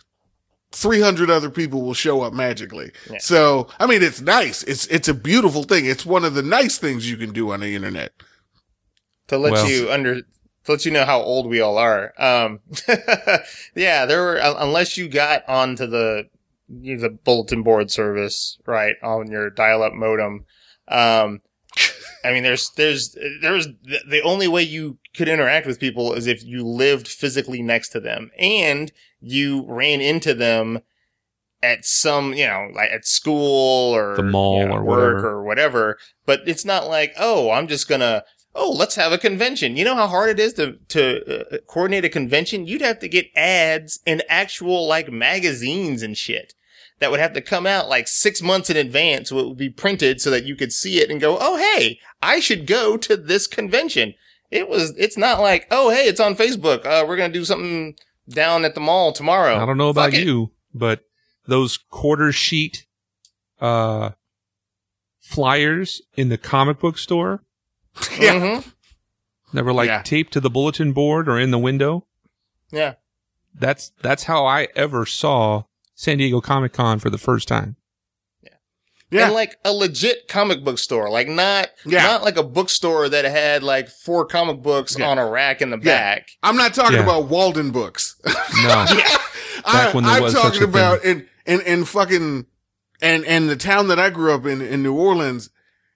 300 0.73 1.29
other 1.29 1.49
people 1.49 1.81
will 1.81 1.93
show 1.93 2.21
up 2.21 2.33
magically. 2.33 2.91
Yeah. 3.09 3.19
So, 3.19 3.69
I 3.79 3.87
mean, 3.87 4.03
it's 4.03 4.19
nice. 4.19 4.63
It's, 4.63 4.85
it's 4.87 5.07
a 5.07 5.13
beautiful 5.13 5.63
thing. 5.63 5.85
It's 5.85 6.05
one 6.05 6.25
of 6.25 6.33
the 6.33 6.43
nice 6.43 6.77
things 6.77 7.09
you 7.09 7.15
can 7.15 7.31
do 7.31 7.53
on 7.53 7.61
the 7.61 7.73
internet. 7.73 8.11
To 9.27 9.37
let 9.37 9.53
Well- 9.53 9.69
you 9.69 9.91
under 9.91 10.21
to 10.21 10.71
let 10.73 10.85
you 10.85 10.91
know 10.91 11.05
how 11.05 11.21
old 11.21 11.47
we 11.47 11.61
all 11.61 11.77
are. 11.77 12.13
Um, 12.17 12.59
yeah, 13.75 14.05
there 14.05 14.21
were 14.21 14.35
unless 14.43 14.97
you 14.97 15.07
got 15.07 15.47
onto 15.47 15.87
the 15.87 16.25
you 16.69 16.95
know, 16.95 17.01
the 17.01 17.09
bulletin 17.09 17.63
board 17.63 17.89
service 17.89 18.57
right 18.65 18.95
on 19.01 19.31
your 19.31 19.49
dial-up 19.49 19.93
modem. 19.93 20.45
Um, 20.89 21.39
I 22.25 22.33
mean, 22.33 22.43
there's 22.43 22.71
there's 22.71 23.15
there's 23.41 23.67
the, 23.83 23.99
the 24.09 24.21
only 24.23 24.47
way 24.47 24.63
you 24.63 24.97
could 25.15 25.29
interact 25.29 25.65
with 25.67 25.79
people 25.79 26.13
is 26.13 26.27
if 26.27 26.43
you 26.43 26.65
lived 26.65 27.07
physically 27.07 27.61
next 27.61 27.89
to 27.89 27.99
them 28.01 28.31
and 28.37 28.91
you 29.21 29.63
ran 29.67 30.01
into 30.01 30.33
them 30.33 30.81
at 31.63 31.85
some, 31.85 32.33
you 32.33 32.45
know, 32.45 32.69
like 32.73 32.91
at 32.91 33.05
school 33.05 33.95
or 33.95 34.15
The 34.15 34.23
mall 34.23 34.59
you 34.59 34.67
know, 34.67 34.75
or 34.75 34.83
work 34.83 35.15
whatever. 35.15 35.27
or 35.29 35.43
whatever. 35.43 35.97
But 36.25 36.41
it's 36.45 36.65
not 36.65 36.87
like, 36.87 37.13
oh, 37.17 37.49
I'm 37.51 37.67
just 37.67 37.87
gonna, 37.87 38.23
oh, 38.57 38.71
let's 38.71 38.95
have 38.95 39.11
a 39.11 39.17
convention. 39.17 39.77
You 39.77 39.85
know 39.85 39.95
how 39.95 40.07
hard 40.07 40.29
it 40.29 40.39
is 40.39 40.53
to 40.53 40.77
to 40.89 41.41
uh, 41.53 41.57
coordinate 41.67 42.05
a 42.05 42.09
convention? 42.09 42.67
You'd 42.67 42.81
have 42.81 42.99
to 42.99 43.07
get 43.07 43.27
ads 43.35 43.99
in 44.05 44.21
actual 44.27 44.87
like 44.87 45.11
magazines 45.11 46.01
and 46.01 46.17
shit 46.17 46.53
that 46.99 47.11
would 47.11 47.19
have 47.19 47.33
to 47.33 47.41
come 47.41 47.67
out 47.67 47.87
like 47.87 48.07
six 48.07 48.41
months 48.41 48.69
in 48.69 48.77
advance. 48.77 49.29
So 49.29 49.39
it 49.39 49.47
would 49.47 49.57
be 49.57 49.69
printed 49.69 50.19
so 50.19 50.31
that 50.31 50.45
you 50.45 50.55
could 50.55 50.71
see 50.73 50.99
it 50.99 51.09
and 51.09 51.21
go, 51.21 51.37
oh, 51.39 51.57
hey, 51.57 51.99
I 52.21 52.39
should 52.39 52.65
go 52.65 52.97
to 52.97 53.15
this 53.15 53.47
convention. 53.47 54.15
It 54.49 54.67
was, 54.67 54.93
it's 54.97 55.17
not 55.17 55.39
like, 55.39 55.67
oh, 55.69 55.91
hey, 55.91 56.07
it's 56.07 56.19
on 56.19 56.35
Facebook. 56.35 56.85
Uh, 56.85 57.05
we're 57.05 57.17
going 57.17 57.31
to 57.31 57.39
do 57.39 57.45
something 57.45 57.95
down 58.29 58.65
at 58.65 58.73
the 58.73 58.81
mall 58.81 59.11
tomorrow. 59.11 59.57
I 59.57 59.65
don't 59.65 59.77
know 59.77 59.89
about 59.89 60.11
Fuck 60.11 60.21
it. 60.21 60.25
you, 60.25 60.51
but 60.73 61.01
those 61.45 61.77
quarter 61.77 62.31
sheet 62.31 62.85
uh 63.59 64.11
flyers 65.19 66.01
in 66.15 66.29
the 66.29 66.37
comic 66.37 66.79
book 66.79 66.97
store 66.97 67.43
Yeah. 68.19 68.33
Mhm. 68.33 68.71
that 69.53 69.63
were 69.65 69.73
like 69.73 69.87
Yeah. 69.87 70.01
taped 70.01 70.33
to 70.33 70.39
the 70.39 70.49
bulletin 70.49 70.91
board 70.93 71.27
or 71.29 71.39
in 71.39 71.51
the 71.51 71.59
window. 71.59 72.05
Yeah. 72.71 72.95
That's 73.53 73.91
that's 74.01 74.23
how 74.25 74.45
I 74.45 74.67
ever 74.75 75.05
saw 75.05 75.63
San 75.95 76.17
Diego 76.17 76.41
Comic 76.41 76.73
Con 76.73 76.99
for 76.99 77.09
the 77.09 77.17
first 77.17 77.47
time. 77.47 77.75
Yeah. 79.09 79.25
And 79.27 79.33
like 79.33 79.55
a 79.63 79.71
legit 79.71 80.27
comic 80.27 80.65
book 80.65 80.77
store, 80.77 81.09
like 81.09 81.29
not, 81.29 81.69
Yeah. 81.85 82.03
not 82.03 82.23
like 82.23 82.35
a 82.35 82.43
bookstore 82.43 83.07
that 83.07 83.23
had 83.23 83.63
like 83.63 83.87
four 83.87 84.25
comic 84.25 84.61
books 84.61 84.97
Yeah. 84.99 85.07
on 85.07 85.17
a 85.17 85.25
rack 85.25 85.61
in 85.61 85.69
the 85.69 85.77
Yeah. 85.77 85.83
back. 86.15 86.27
I'm 86.43 86.57
not 86.57 86.73
talking 86.73 86.97
Yeah. 86.97 87.03
about 87.03 87.29
Waldenbooks. 87.29 88.15
No. 88.63 88.85
I, 89.65 89.91
when 89.93 90.03
there 90.03 90.13
I'm 90.15 90.23
was 90.23 90.33
such 90.33 90.43
talking 90.43 90.61
a 90.63 90.65
about 90.65 91.03
in, 91.05 91.25
in, 91.45 91.61
in 91.61 91.85
fucking, 91.85 92.45
and, 93.01 93.25
and 93.25 93.49
the 93.49 93.55
town 93.55 93.87
that 93.89 93.99
I 93.99 94.09
grew 94.09 94.33
up 94.33 94.45
in, 94.45 94.61
in 94.61 94.81
New 94.83 94.93
Orleans, 94.93 95.49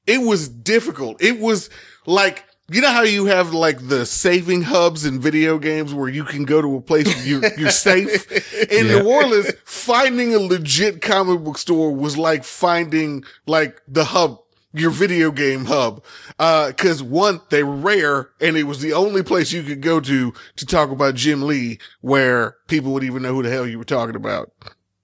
it 0.08 0.22
was 0.22 0.50
difficult. 0.50 1.22
It 1.22 1.40
was 1.40 1.70
like, 2.06 2.46
you 2.70 2.80
know 2.82 2.90
how 2.92 3.04
you 3.04 3.26
have 3.26 3.54
like 3.54 3.88
the 3.90 4.06
saving 4.06 4.62
hubs 4.62 5.06
in 5.06 5.20
video 5.20 5.60
games 5.60 5.94
where 5.94 6.08
you 6.08 6.24
can 6.24 6.46
go 6.46 6.62
to 6.62 6.76
a 6.78 6.82
place 6.82 7.06
where 7.08 7.26
you're, 7.26 7.54
you're 7.58 7.70
safe? 7.70 8.32
In 8.72 8.88
Yeah. 8.88 9.00
New 9.02 9.10
Orleans, 9.10 9.52
finding 9.66 10.34
a 10.34 10.40
legit 10.40 11.02
comic 11.02 11.44
book 11.44 11.58
store 11.58 11.94
was 11.94 12.18
like 12.18 12.46
finding 12.46 13.26
like 13.46 13.82
the 13.90 14.06
hub, 14.06 14.40
your 14.74 14.90
video 14.92 15.32
game 15.32 15.66
hub. 15.66 16.02
Uh, 16.40 16.72
cause 16.78 17.04
one, 17.04 17.42
they 17.50 17.62
were 17.62 17.76
rare 17.76 18.30
and 18.40 18.56
it 18.56 18.64
was 18.64 18.80
the 18.80 18.94
only 18.94 19.22
place 19.22 19.52
you 19.52 19.64
could 19.64 19.82
go 19.82 20.00
to 20.00 20.34
to 20.56 20.66
talk 20.66 20.92
about 20.92 21.16
Jim 21.16 21.42
Lee 21.42 21.78
where 22.00 22.56
people 22.70 22.94
would 22.94 23.04
even 23.04 23.22
know 23.24 23.34
who 23.34 23.44
the 23.44 23.50
hell 23.50 23.68
you 23.68 23.80
were 23.80 23.84
talking 23.84 24.16
about. 24.16 24.50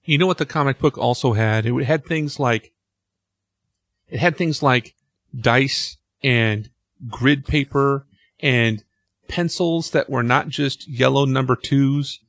You 0.04 0.16
know 0.16 0.26
what 0.26 0.38
the 0.38 0.46
comic 0.46 0.78
book 0.78 0.96
also 0.96 1.34
had? 1.34 1.66
It 1.66 1.84
had 1.84 2.06
things 2.06 2.40
like 2.40 2.72
it 4.08 4.18
had 4.20 4.36
things 4.36 4.62
like 4.62 4.94
dice 5.38 5.96
and 6.22 6.70
grid 7.08 7.46
paper 7.46 8.06
and 8.40 8.82
pencils 9.28 9.90
that 9.90 10.08
were 10.08 10.22
not 10.22 10.48
just 10.48 10.88
yellow 10.88 11.24
number 11.24 11.54
twos 11.54 12.20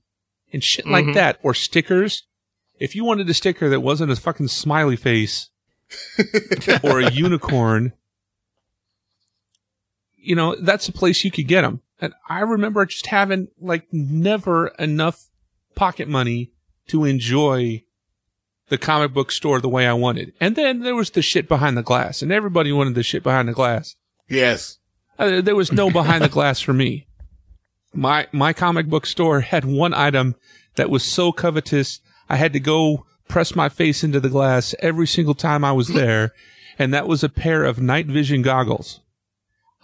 and 0.51 0.63
shit 0.63 0.85
like 0.85 1.05
Mhm. 1.05 1.13
that 1.13 1.39
or 1.43 1.53
stickers. 1.53 2.23
If 2.79 2.95
you 2.95 3.03
wanted 3.03 3.29
a 3.29 3.33
sticker 3.33 3.69
that 3.69 3.81
wasn't 3.81 4.11
a 4.11 4.15
fucking 4.15 4.47
smiley 4.49 4.95
face 4.95 5.49
or 6.83 6.99
a 6.99 7.11
unicorn, 7.11 7.93
you 10.17 10.35
know, 10.35 10.55
that's 10.61 10.87
a 10.87 10.91
place 10.93 11.23
you 11.23 11.31
could 11.31 11.47
get 11.47 11.61
them. 11.61 11.81
And 12.01 12.13
I 12.29 12.41
remember 12.41 12.85
just 12.85 13.07
having 13.07 13.47
like 13.59 13.87
never 13.91 14.69
enough 14.79 15.27
pocket 15.75 16.07
money 16.07 16.51
to 16.87 17.05
enjoy 17.05 17.83
the 18.69 18.77
comic 18.77 19.13
book 19.13 19.31
store 19.31 19.59
the 19.59 19.69
way 19.69 19.87
I 19.87 19.93
wanted. 19.93 20.33
And 20.39 20.55
then 20.55 20.79
there 20.79 20.95
was 20.95 21.11
the 21.11 21.21
shit 21.21 21.47
behind 21.47 21.77
the 21.77 21.83
glass, 21.83 22.21
and 22.21 22.31
everybody 22.31 22.71
wanted 22.71 22.95
the 22.95 23.03
shit 23.03 23.23
behind 23.23 23.47
the 23.47 23.53
glass. 23.53 23.95
Yes. 24.27 24.77
Uh, 25.17 25.41
there 25.41 25.55
was 25.55 25.71
no 25.71 25.89
behind 25.89 26.23
the 26.23 26.29
glass 26.29 26.61
for 26.61 26.73
me. 26.73 27.07
My 27.93 28.27
my 28.31 28.53
comic 28.53 28.87
book 28.87 29.05
store 29.05 29.41
had 29.41 29.65
one 29.65 29.93
item 29.93 30.35
that 30.75 30.89
was 30.89 31.03
so 31.03 31.31
covetous, 31.31 31.99
I 32.29 32.37
had 32.37 32.53
to 32.53 32.59
go 32.59 33.05
press 33.27 33.55
my 33.55 33.69
face 33.69 34.03
into 34.03 34.19
the 34.19 34.29
glass 34.29 34.73
every 34.79 35.07
single 35.07 35.33
time 35.33 35.65
I 35.65 35.71
was 35.71 35.87
there, 35.93 36.33
and 36.77 36.93
that 36.93 37.07
was 37.07 37.23
a 37.23 37.29
pair 37.29 37.63
of 37.63 37.81
night 37.81 38.05
vision 38.05 38.41
goggles. 38.41 39.01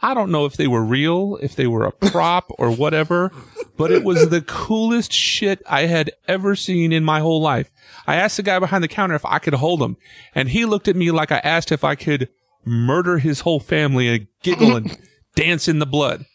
I 0.02 0.14
don't 0.14 0.32
know 0.32 0.46
if 0.46 0.56
they 0.56 0.68
were 0.68 0.84
real, 0.84 1.38
if 1.42 1.56
they 1.56 1.68
were 1.68 1.86
a 1.86 1.92
prop 1.92 2.52
or 2.58 2.70
whatever, 2.70 3.32
but 3.78 3.92
it 3.92 4.04
was 4.04 4.30
the 4.30 4.42
coolest 4.42 5.12
shit 5.12 5.62
I 5.68 5.86
had 5.86 6.12
ever 6.28 6.56
seen 6.56 6.92
in 6.92 7.04
my 7.04 7.20
whole 7.20 7.42
life. 7.42 7.72
I 8.08 8.16
asked 8.16 8.38
the 8.38 8.44
guy 8.44 8.60
behind 8.60 8.84
the 8.84 8.88
counter 8.88 9.16
if 9.16 9.26
I 9.26 9.40
could 9.40 9.56
hold 9.56 9.82
him, 9.82 9.98
and 10.34 10.50
he 10.50 10.66
looked 10.66 10.88
at 10.88 10.96
me 10.96 11.12
like 11.12 11.32
I 11.32 11.40
asked 11.40 11.72
if 11.72 11.84
I 11.84 11.96
could 11.96 12.30
murder 12.64 13.18
his 13.18 13.42
whole 13.42 13.60
family 13.60 14.08
and 14.08 14.28
giggle 14.42 14.76
and 14.76 14.98
dance 15.36 15.68
in 15.68 15.80
the 15.80 15.86
blood. 15.86 16.26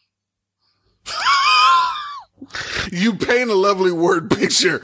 You 2.90 3.14
paint 3.14 3.50
a 3.50 3.54
lovely 3.54 3.92
word 3.92 4.30
picture. 4.30 4.82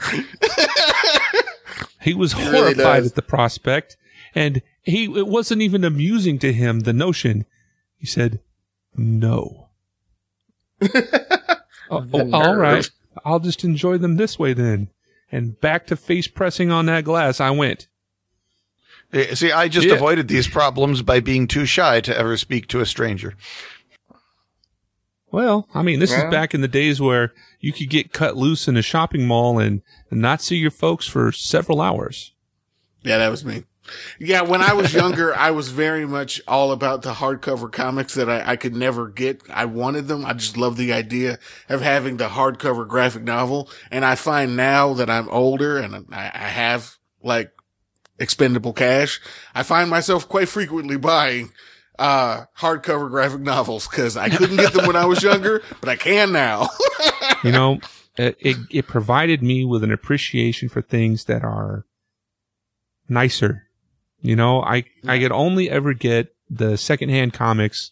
He 2.01 2.13
was 2.13 2.35
really 2.35 2.57
horrified 2.57 3.03
does. 3.03 3.07
at 3.07 3.15
the 3.15 3.21
prospect, 3.21 3.97
and 4.33 4.61
he 4.81 5.05
it 5.05 5.27
wasn't 5.27 5.61
even 5.61 5.83
amusing 5.83 6.39
to 6.39 6.53
him 6.53 6.81
the 6.81 6.93
notion. 6.93 7.45
He 7.97 8.05
said, 8.05 8.39
"No." 8.95 9.69
Oh, 11.89 12.05
oh, 12.13 12.31
all 12.31 12.55
nerve. 12.55 12.57
right, 12.59 12.89
I'll 13.25 13.39
just 13.39 13.63
enjoy 13.63 13.97
them 13.97 14.17
this 14.17 14.37
way 14.37 14.53
then. 14.53 14.89
And 15.31 15.59
back 15.59 15.87
to 15.87 15.95
face 15.95 16.27
pressing 16.27 16.71
on 16.71 16.85
that 16.85 17.03
glass 17.03 17.39
I 17.41 17.49
went. 17.51 17.87
Eh, 19.13 19.35
See, 19.35 19.51
I 19.51 19.67
just 19.67 19.87
Yeah. 19.87 19.95
avoided 19.95 20.27
these 20.27 20.47
problems 20.47 21.01
by 21.01 21.19
being 21.19 21.47
too 21.47 21.65
shy 21.65 21.99
to 22.01 22.17
ever 22.17 22.37
speak 22.37 22.67
to 22.67 22.79
a 22.81 22.85
stranger. 22.85 23.35
Well, 25.31 25.67
I 25.73 25.81
mean, 25.83 25.99
this 25.99 26.11
Yeah. 26.11 26.25
is 26.27 26.31
back 26.31 26.53
in 26.53 26.61
the 26.61 26.67
days 26.67 27.01
where 27.01 27.33
you 27.59 27.73
could 27.73 27.89
get 27.89 28.13
cut 28.13 28.37
loose 28.37 28.67
in 28.67 28.77
a 28.77 28.81
shopping 28.81 29.27
mall 29.27 29.59
and 29.59 29.81
not 30.09 30.41
see 30.41 30.55
your 30.57 30.71
folks 30.71 31.05
for 31.07 31.31
several 31.31 31.81
hours. 31.81 32.31
Yeah, 33.03 33.17
that 33.17 33.29
was 33.29 33.43
me. 33.43 33.63
Yeah, 34.19 34.41
when 34.41 34.61
I 34.61 34.73
was 34.73 34.93
younger, 34.93 35.35
I 35.35 35.51
was 35.51 35.69
very 35.69 36.05
much 36.05 36.41
all 36.47 36.71
about 36.71 37.01
the 37.01 37.13
hardcover 37.13 37.71
comics 37.71 38.15
that 38.15 38.29
I, 38.29 38.51
I 38.51 38.55
could 38.55 38.75
never 38.75 39.07
get. 39.07 39.41
I 39.49 39.65
wanted 39.65 40.07
them. 40.07 40.25
I 40.25 40.33
just 40.33 40.57
love 40.57 40.77
the 40.77 40.93
idea 40.93 41.39
of 41.69 41.81
having 41.81 42.17
the 42.17 42.29
hardcover 42.29 42.87
graphic 42.87 43.23
novel. 43.23 43.69
And 43.91 44.05
I 44.05 44.15
find 44.15 44.55
now 44.55 44.93
that 44.93 45.09
I'm 45.09 45.29
older 45.29 45.77
and 45.77 46.05
I, 46.11 46.31
I 46.33 46.47
have 46.47 46.97
like 47.23 47.51
expendable 48.19 48.73
cash, 48.73 49.19
I 49.53 49.63
find 49.63 49.89
myself 49.89 50.27
quite 50.27 50.49
frequently 50.49 50.97
buying 50.97 51.51
uh 51.99 52.45
hardcover 52.59 53.09
graphic 53.09 53.41
novels 53.41 53.87
because 53.87 54.15
I 54.15 54.29
couldn't 54.29 54.57
get 54.57 54.71
them 54.71 54.85
when 54.85 54.95
I 54.95 55.05
was 55.05 55.23
younger, 55.23 55.63
but 55.79 55.89
I 55.89 55.95
can 55.95 56.31
now. 56.31 56.69
you 57.43 57.51
know, 57.51 57.79
it, 58.17 58.37
it, 58.39 58.57
it 58.71 58.87
provided 58.87 59.43
me 59.43 59.63
with 59.63 59.83
an 59.83 59.91
appreciation 59.91 60.69
for 60.69 60.81
things 60.81 61.25
that 61.25 61.43
are 61.43 61.85
nicer. 63.07 63.66
You 64.21 64.35
know, 64.35 64.61
I, 64.61 64.85
I 65.05 65.19
could 65.19 65.31
only 65.31 65.69
ever 65.69 65.93
get 65.93 66.35
the 66.49 66.77
secondhand 66.77 67.33
comics 67.33 67.91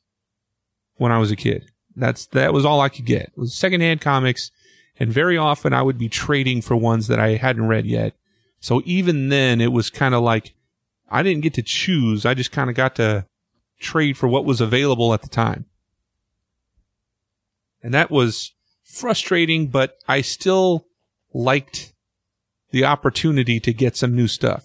when 0.96 1.12
I 1.12 1.20
was 1.20 1.32
a 1.32 1.36
kid. 1.36 1.70
That's, 1.96 2.26
that 2.28 2.54
was 2.54 2.66
all 2.66 2.82
I 2.82 2.90
could 2.90 3.06
get 3.06 3.32
was 3.36 3.54
secondhand 3.54 4.02
comics. 4.02 4.52
And 4.98 5.12
very 5.12 5.38
often 5.38 5.74
I 5.74 5.82
would 5.82 5.98
be 5.98 6.10
trading 6.10 6.62
for 6.62 6.76
ones 6.76 7.08
that 7.08 7.20
I 7.20 7.36
hadn't 7.36 7.68
read 7.68 7.86
yet. 7.86 8.16
So 8.60 8.82
even 8.86 9.30
then 9.30 9.62
it 9.62 9.72
was 9.72 9.90
kind 9.90 10.16
of 10.16 10.24
like 10.24 10.56
I 11.10 11.22
didn't 11.22 11.44
get 11.44 11.54
to 11.56 11.62
choose. 11.62 12.26
I 12.26 12.34
just 12.34 12.52
kind 12.52 12.70
of 12.70 12.76
got 12.76 12.96
to 12.96 13.26
trade 13.80 14.18
for 14.18 14.28
what 14.28 14.46
was 14.46 14.62
available 14.62 15.14
at 15.14 15.22
the 15.22 15.30
time. 15.30 15.66
And 17.84 17.94
that 17.94 18.10
was 18.10 18.54
frustrating, 18.84 19.68
but 19.68 19.98
I 20.08 20.22
still 20.22 20.88
liked 21.34 21.94
the 22.72 22.86
opportunity 22.86 23.60
to 23.60 23.74
get 23.74 23.96
some 23.96 24.16
new 24.16 24.28
stuff. 24.28 24.65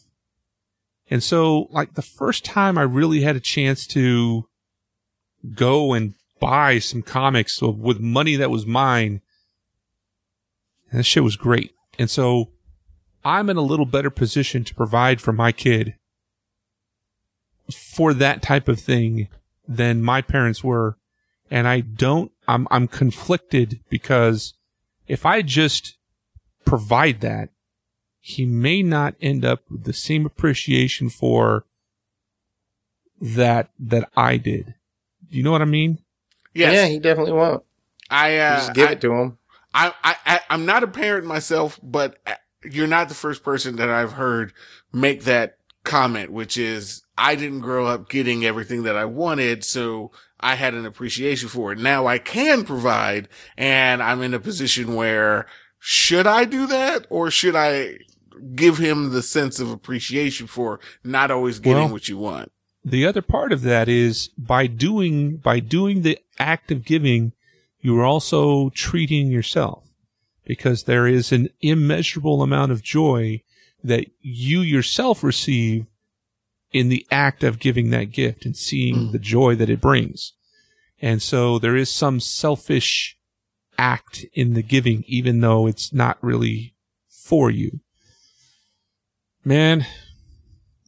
And 1.10 1.22
so, 1.22 1.68
like, 1.70 1.94
the 1.94 2.02
first 2.02 2.44
time 2.44 2.78
I 2.78 2.82
really 2.82 3.22
had 3.22 3.36
a 3.36 3.40
chance 3.40 3.86
to 3.88 4.46
go 5.54 5.92
and 5.92 6.14
buy 6.38 6.78
some 6.78 7.02
comics 7.02 7.60
with 7.60 7.98
money 7.98 8.36
that 8.36 8.50
was 8.50 8.64
mine, 8.64 9.20
that 10.92 11.02
shit 11.02 11.24
was 11.24 11.36
great. 11.36 11.72
And 11.98 12.08
so, 12.08 12.52
I'm 13.24 13.50
in 13.50 13.56
a 13.56 13.62
little 13.62 13.86
better 13.86 14.10
position 14.10 14.64
to 14.64 14.74
provide 14.74 15.20
for 15.20 15.32
my 15.32 15.52
kid 15.52 15.96
for 17.70 18.14
that 18.14 18.42
type 18.42 18.68
of 18.68 18.80
thing 18.80 19.28
than 19.68 20.02
my 20.02 20.22
parents 20.22 20.64
were. 20.64 20.96
And 21.50 21.68
I 21.68 21.80
don't, 21.80 22.32
I'm, 22.48 22.66
I'm 22.70 22.88
conflicted 22.88 23.80
because 23.90 24.54
if 25.06 25.26
I 25.26 25.42
just 25.42 25.96
provide 26.64 27.20
that, 27.20 27.50
he 28.20 28.44
may 28.46 28.82
not 28.82 29.14
end 29.20 29.44
up 29.44 29.62
with 29.70 29.84
the 29.84 29.92
same 29.92 30.26
appreciation 30.26 31.08
for 31.10 31.64
that 33.20 33.70
that 33.78 34.10
I 34.16 34.36
did. 34.36 34.74
Do 35.30 35.36
you 35.36 35.42
know 35.42 35.52
what 35.52 35.62
I 35.62 35.66
mean? 35.66 35.98
yes. 36.54 36.72
Yeah, 36.74 36.86
he 36.86 36.98
definitely 36.98 37.32
won't. 37.32 37.62
I, 38.10 38.38
uh, 38.38 38.56
Just 38.56 38.74
give 38.74 38.88
I- 38.88 38.92
it 38.92 39.00
to 39.02 39.12
him. 39.12 39.38
I, 39.72 39.94
I, 40.02 40.16
I, 40.26 40.40
I'm 40.50 40.66
not 40.66 40.82
a 40.82 40.88
parent 40.88 41.24
myself, 41.26 41.78
but 41.80 42.18
uh, 42.26 42.34
you're 42.64 42.88
not 42.88 43.08
the 43.08 43.14
first 43.14 43.44
person 43.44 43.76
that 43.76 43.88
I've 43.88 44.14
heard 44.14 44.52
make 44.92 45.22
that 45.24 45.58
comment, 45.84 46.32
which 46.32 46.58
is, 46.58 47.02
I 47.16 47.36
didn't 47.36 47.60
grow 47.60 47.86
up 47.86 48.08
getting 48.08 48.44
everything 48.44 48.82
that 48.82 48.96
I 48.96 49.04
wanted, 49.04 49.62
so 49.62 50.10
I 50.40 50.56
had 50.56 50.74
an 50.74 50.86
appreciation 50.86 51.48
for 51.48 51.70
it. 51.70 51.78
Now 51.78 52.08
I 52.08 52.18
can 52.18 52.64
provide, 52.64 53.28
and 53.56 54.02
I'm 54.02 54.22
in 54.22 54.34
a 54.34 54.40
position 54.40 54.96
where, 54.96 55.46
should 55.78 56.26
I 56.26 56.46
do 56.46 56.66
that, 56.66 57.06
or 57.08 57.30
should 57.30 57.54
I 57.54 57.98
give 58.54 58.78
him 58.78 59.10
the 59.10 59.22
sense 59.22 59.60
of 59.60 59.70
appreciation 59.70 60.46
for 60.46 60.80
not 61.04 61.30
always 61.30 61.58
getting 61.58 61.84
Well- 61.84 61.92
what 61.92 62.08
you 62.08 62.18
want? 62.18 62.52
the 62.84 63.06
other 63.06 63.22
part 63.22 63.52
of 63.52 63.62
that 63.62 63.88
is 63.88 64.28
by 64.38 64.66
doing 64.66 65.36
by 65.36 65.60
doing 65.60 66.02
the 66.02 66.18
act 66.38 66.70
of 66.70 66.84
giving 66.84 67.32
you 67.80 67.98
are 67.98 68.04
also 68.04 68.70
treating 68.70 69.28
yourself 69.28 69.86
because 70.44 70.84
there 70.84 71.06
is 71.06 71.32
an 71.32 71.48
immeasurable 71.60 72.42
amount 72.42 72.72
of 72.72 72.82
joy 72.82 73.42
that 73.82 74.06
you 74.20 74.60
yourself 74.60 75.22
receive 75.22 75.86
in 76.72 76.88
the 76.88 77.06
act 77.10 77.42
of 77.42 77.58
giving 77.58 77.90
that 77.90 78.12
gift 78.12 78.44
and 78.44 78.56
seeing 78.56 79.06
hmm. 79.06 79.12
the 79.12 79.18
joy 79.18 79.54
that 79.54 79.70
it 79.70 79.80
brings. 79.80 80.34
And 81.00 81.22
so 81.22 81.58
there 81.58 81.76
is 81.76 81.90
some 81.90 82.20
selfish 82.20 83.16
act 83.78 84.26
in 84.34 84.52
the 84.52 84.62
giving 84.62 85.02
even 85.06 85.40
though 85.40 85.66
it's 85.66 85.92
not 85.92 86.18
really 86.22 86.74
for 87.08 87.50
you 87.50 87.80
man 89.44 89.86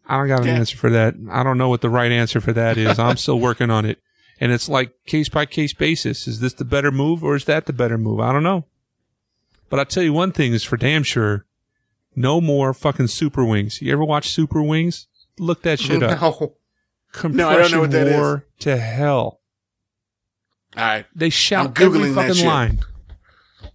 I 0.06 0.16
don't 0.18 0.28
got 0.28 0.40
an 0.40 0.46
Yeah. 0.48 0.54
answer 0.54 0.76
for 0.76 0.90
that. 0.90 1.14
I 1.30 1.42
don't 1.42 1.56
know 1.56 1.68
what 1.68 1.80
the 1.80 1.88
right 1.88 2.10
answer 2.10 2.40
for 2.40 2.52
that 2.52 2.76
is. 2.76 2.98
I'm 2.98 3.16
still 3.16 3.38
working 3.48 3.70
on 3.70 3.84
it. 3.86 3.98
And 4.40 4.50
it's 4.52 4.68
like 4.68 4.92
case 5.06 5.28
by 5.28 5.46
case 5.46 5.72
basis. 5.72 6.26
Is 6.26 6.40
this 6.40 6.52
the 6.54 6.64
better 6.64 6.90
move 6.90 7.22
or 7.22 7.36
is 7.36 7.44
that 7.44 7.66
the 7.66 7.72
better 7.72 7.96
move? 7.96 8.18
I 8.20 8.32
don't 8.32 8.42
know. 8.42 8.66
But 9.70 9.78
I'll 9.78 9.86
tell 9.86 10.02
you 10.02 10.12
one 10.12 10.32
thing 10.32 10.52
is 10.52 10.64
for 10.64 10.76
damn 10.76 11.02
sure. 11.04 11.46
No 12.16 12.40
more 12.40 12.74
fucking 12.74 13.06
super 13.06 13.44
wings. 13.44 13.80
You 13.80 13.92
ever 13.92 14.04
watch 14.04 14.28
super 14.30 14.60
wings? 14.62 15.06
Look 15.38 15.62
that 15.62 15.78
shit 15.80 16.02
up. 16.02 16.20
No. 16.20 16.56
Compression 17.12 17.36
No, 17.36 17.48
I 17.48 17.56
don't 17.56 17.70
know 17.70 17.80
what 17.80 17.90
that 17.92 18.08
is. 18.08 18.14
war 18.14 18.46
to 18.58 18.76
hell. 18.76 19.40
All 20.76 20.82
right. 20.84 21.06
They 21.14 21.30
shout 21.30 21.66
I'm 21.68 21.74
Googling 21.74 22.10
every 22.10 22.34
fucking 22.34 22.46
line. 22.46 22.80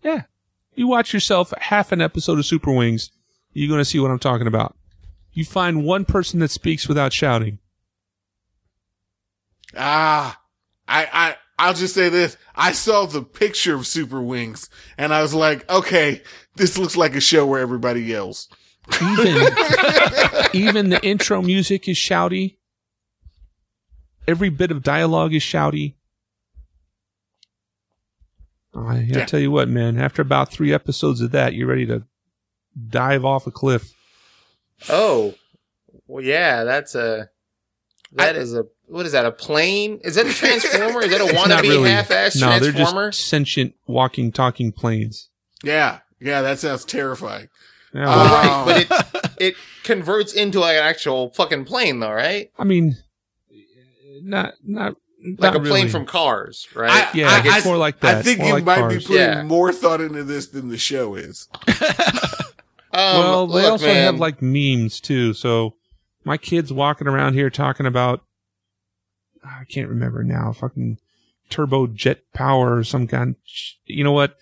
Yeah. 0.03 0.23
You 0.75 0.87
watch 0.87 1.13
yourself 1.13 1.51
half 1.57 1.91
an 1.91 2.01
episode 2.01 2.37
of 2.37 2.45
Super 2.45 2.71
Wings, 2.71 3.09
you're 3.57 3.67
going 3.69 3.81
to 3.81 3.85
see 3.85 3.99
what 3.99 4.11
I'm 4.11 4.19
talking 4.19 4.47
about. 4.47 4.75
You 5.33 5.45
find 5.45 5.83
one 5.83 6.05
person 6.05 6.39
that 6.39 6.51
speaks 6.51 6.87
without 6.87 7.11
shouting. 7.13 7.59
Ah, 9.75 10.39
I, 10.87 11.07
I, 11.11 11.35
I'll 11.59 11.73
just 11.73 11.93
say 11.93 12.09
this. 12.09 12.37
I 12.55 12.71
saw 12.71 13.05
the 13.05 13.21
picture 13.21 13.75
of 13.75 13.85
Super 13.87 14.21
Wings 14.21 14.69
and 14.97 15.13
I 15.13 15.21
was 15.21 15.33
like, 15.33 15.69
okay, 15.69 16.21
this 16.55 16.77
looks 16.77 16.95
like 16.95 17.15
a 17.15 17.21
show 17.21 17.45
where 17.45 17.59
everybody 17.59 18.01
yells. 18.01 18.47
Even, 19.01 19.47
even 20.53 20.89
the 20.89 20.99
intro 21.03 21.41
music 21.41 21.87
is 21.89 21.97
shouty. 21.97 22.57
Every 24.27 24.49
bit 24.49 24.71
of 24.71 24.83
dialogue 24.83 25.33
is 25.33 25.41
shouty. 25.41 25.95
I, 28.75 28.97
I 28.97 28.99
Yeah. 28.99 29.25
tell 29.25 29.39
you 29.39 29.51
what, 29.51 29.67
man, 29.67 29.97
after 29.99 30.21
about 30.21 30.51
three 30.51 30.73
episodes 30.73 31.21
of 31.21 31.31
that, 31.31 31.53
you're 31.53 31.67
ready 31.67 31.85
to 31.87 32.03
dive 32.89 33.25
off 33.25 33.47
a 33.47 33.51
cliff. 33.51 33.93
Oh. 34.89 35.33
Well, 36.07 36.23
yeah, 36.23 36.63
that's 36.63 36.95
a. 36.95 37.29
That 38.13 38.35
is 38.35 38.53
a. 38.53 38.65
What 38.85 39.05
is 39.05 39.11
that? 39.11 39.25
A 39.25 39.31
plane? 39.31 39.99
Is 40.03 40.15
that 40.15 40.25
a 40.25 40.33
transformer? 40.33 41.01
is 41.01 41.11
that 41.11 41.21
a 41.21 41.25
It's 41.25 41.33
not 41.33 41.47
wannabe 41.49 41.61
really. 41.63 41.89
half-ass 41.89 42.35
no, 42.37 42.57
they're 42.59 42.71
transformer? 42.71 43.11
just 43.11 43.27
sentient, 43.27 43.75
walking, 43.85 44.31
talking 44.31 44.71
planes. 44.71 45.29
Yeah. 45.63 45.99
Yeah. 46.19 46.41
That 46.41 46.59
sounds 46.59 46.85
terrifying. 46.85 47.49
Yeah, 47.93 48.03
Uh, 48.03 48.15
well, 48.15 48.65
right, 48.65 48.85
but 48.89 49.05
it 49.15 49.31
it 49.39 49.55
converts 49.83 50.33
into 50.33 50.59
like 50.59 50.77
an 50.77 50.83
actual 50.83 51.29
fucking 51.31 51.65
plane, 51.65 51.99
though, 51.99 52.11
right? 52.11 52.51
I 52.57 52.63
mean, 52.63 52.97
not 54.21 54.53
not 54.63 54.95
Like 55.37 55.53
not 55.53 55.55
a 55.55 55.59
plane 55.59 55.71
really. 55.71 55.89
from 55.89 56.05
Cars, 56.05 56.67
right? 56.75 56.91
I- 56.91 57.17
Yeah, 57.17 57.41
it's 57.43 57.65
more 57.65 57.77
like 57.77 57.99
that. 58.01 58.17
I 58.17 58.21
think 58.21 58.39
More 58.39 58.47
you 58.47 58.53
like 58.55 58.63
might 58.65 58.77
Cars. 58.79 58.93
be 58.97 59.01
putting 59.07 59.15
Yeah. 59.21 59.43
more 59.43 59.71
thought 59.73 59.99
into 60.01 60.23
this 60.23 60.47
than 60.47 60.69
the 60.69 60.77
show 60.77 61.15
is. 61.15 61.47
Um, 62.97 63.19
well, 63.19 63.47
they 63.47 63.61
look, 63.61 63.71
also 63.73 63.85
man, 63.85 64.05
have 64.05 64.19
like 64.19 64.41
memes 64.41 64.99
too. 64.99 65.33
So 65.33 65.75
my 66.23 66.35
kids 66.35 66.73
walking 66.73 67.07
around 67.07 67.35
here 67.35 67.51
talking 67.51 67.85
about 67.85 68.23
I 69.45 69.65
can't 69.65 69.87
remember 69.87 70.23
now, 70.23 70.51
fucking 70.51 70.97
turbo 71.51 71.85
jet 71.85 72.21
power 72.33 72.75
or 72.75 72.83
some 72.83 73.07
kind. 73.07 73.35
You 73.85 74.03
know 74.03 74.13
what? 74.13 74.35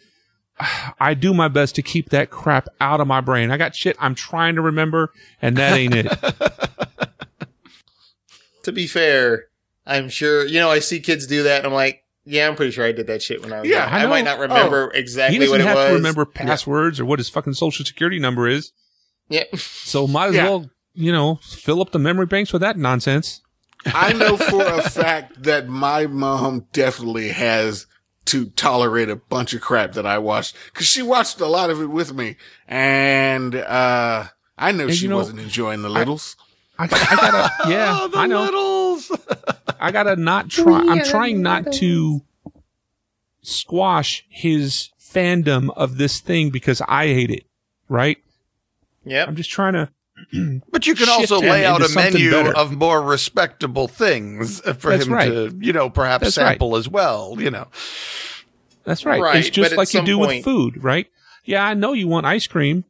I 1.02 1.15
do 1.15 1.34
my 1.34 1.50
best 1.50 1.76
to 1.76 1.82
keep 1.82 2.12
that 2.12 2.30
crap 2.30 2.70
out 2.80 3.02
of 3.02 3.08
my 3.08 3.20
brain. 3.20 3.52
I 3.52 3.58
got 3.58 3.76
shit 3.76 3.98
I'm 4.00 4.15
trying 4.15 4.56
to 4.56 4.62
remember, 4.62 5.12
and 5.41 5.58
that 5.58 5.78
ain't 5.78 5.94
it. 5.94 6.08
to 8.63 8.72
be 8.72 8.88
fair, 8.88 9.48
I'm 9.86 10.08
sure 10.08 10.46
you 10.46 10.62
know 10.62 10.72
I 10.72 10.80
see 10.80 11.02
kids 11.02 11.28
do 11.28 11.44
that, 11.44 11.58
and 11.58 11.68
I'm 11.68 11.74
like, 11.74 12.05
yeah, 12.26 12.48
I'm 12.48 12.56
pretty 12.56 12.72
sure 12.72 12.86
I 12.86 12.92
did 12.92 13.08
that 13.08 13.22
shit 13.22 13.42
when 13.42 13.54
I 13.54 13.62
was 13.62 13.70
Yeah, 13.70 13.86
young. 13.86 13.94
I 13.94 14.04
I, 14.04 14.08
might 14.08 14.26
not 14.26 14.40
remember 14.40 14.92
he 14.94 15.00
exactly 15.00 15.40
doesn't 15.40 15.52
what 15.52 15.62
it 15.62 15.68
have 15.68 15.76
was. 15.78 15.88
to 15.90 15.94
remember 15.94 16.26
passwords 16.26 17.00
or 17.00 17.06
what 17.06 17.20
his 17.20 17.30
fucking 17.30 17.54
social 17.54 17.86
security 17.86 18.20
number 18.20 18.48
is. 18.48 18.72
Yeah. 19.30 19.44
So 19.56 20.08
might 20.08 20.30
as 20.30 20.36
Yeah. 20.36 20.44
well, 20.46 20.70
you 20.94 21.12
know, 21.12 21.36
fill 21.44 21.82
up 21.82 21.92
the 21.92 22.00
memory 22.00 22.26
banks 22.26 22.52
with 22.54 22.62
that 22.62 22.78
nonsense. 22.78 23.42
I 23.86 24.14
know 24.14 24.36
for 24.50 24.66
a 24.66 24.82
fact 24.82 25.44
that 25.44 25.68
my 25.68 26.08
mom 26.08 26.66
definitely 26.74 27.30
has 27.30 27.86
to 28.26 28.46
tolerate 28.48 29.10
a 29.10 29.16
bunch 29.16 29.54
of 29.54 29.62
crap 29.62 29.92
that 29.94 30.06
I 30.08 30.18
watched 30.18 30.56
because 30.74 30.88
she 30.88 31.04
watched 31.04 31.40
a 31.40 31.46
lot 31.46 31.70
of 31.70 31.80
it 31.82 31.88
with 31.92 32.12
me, 32.14 32.38
and 32.68 33.54
uh, 33.56 34.26
I 34.58 34.72
know 34.72 34.86
And 34.86 34.94
she 34.96 35.04
you 35.04 35.10
know, 35.10 35.18
wasn't 35.18 35.40
enjoying 35.40 35.84
the 35.84 35.90
littles. 35.90 36.36
I, 36.80 36.86
I 36.86 36.88
gotta, 36.88 37.70
yeah, 37.70 37.98
Oh, 38.02 38.08
the 38.08 38.18
I 38.18 38.26
know. 38.26 38.42
littles. 38.44 39.12
I 39.86 39.91
gotta 39.91 40.15
not 40.15 40.50
try. 40.50 40.80
I'm 40.80 41.04
trying 41.04 41.43
not 41.43 41.71
to 41.74 42.21
squash 43.43 44.26
his 44.30 44.89
fandom 45.00 45.69
of 45.78 45.98
this 45.98 46.19
thing 46.19 46.50
because 46.50 46.82
I 46.88 47.06
hate 47.08 47.30
it. 47.30 47.45
Right? 47.88 48.17
Yeah. 49.04 49.26
I'm 49.28 49.36
just 49.36 49.52
trying 49.52 49.74
to. 49.74 49.89
But 50.71 50.88
you 50.88 50.95
can 50.95 51.08
also 51.08 51.39
lay 51.39 51.65
out 51.65 51.88
a 51.88 51.93
menu 51.93 52.32
better. 52.32 52.56
of 52.58 52.76
more 52.76 53.00
respectable 53.00 53.88
things 53.88 54.60
for 54.62 54.89
That's 54.89 55.06
him 55.06 55.13
right. 55.13 55.28
to, 55.30 55.56
you 55.60 55.71
know, 55.71 55.91
perhaps 55.91 56.24
That's 56.24 56.38
right. 56.39 56.50
sample 56.54 56.76
as 56.78 56.89
well. 56.89 57.36
You 57.38 57.52
know, 57.52 57.67
That's 58.86 59.06
right. 59.06 59.21
Right, 59.21 59.36
it's 59.36 59.52
just 59.52 59.71
but 59.71 59.78
like 59.78 59.93
you 59.93 60.00
some 60.00 60.06
do 60.06 60.17
with 60.17 60.43
food, 60.43 60.84
right? 60.84 61.06
Yeah, 61.43 61.63
I 61.63 61.76
know 61.76 61.93
you 61.93 62.08
want 62.08 62.26
ice 62.26 62.48
cream, 62.48 62.86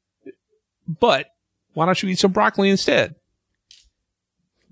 but 0.88 1.28
why 1.74 1.86
don't 1.86 2.02
you 2.02 2.08
eat 2.08 2.20
some 2.20 2.32
broccoli 2.32 2.70
instead? 2.70 3.16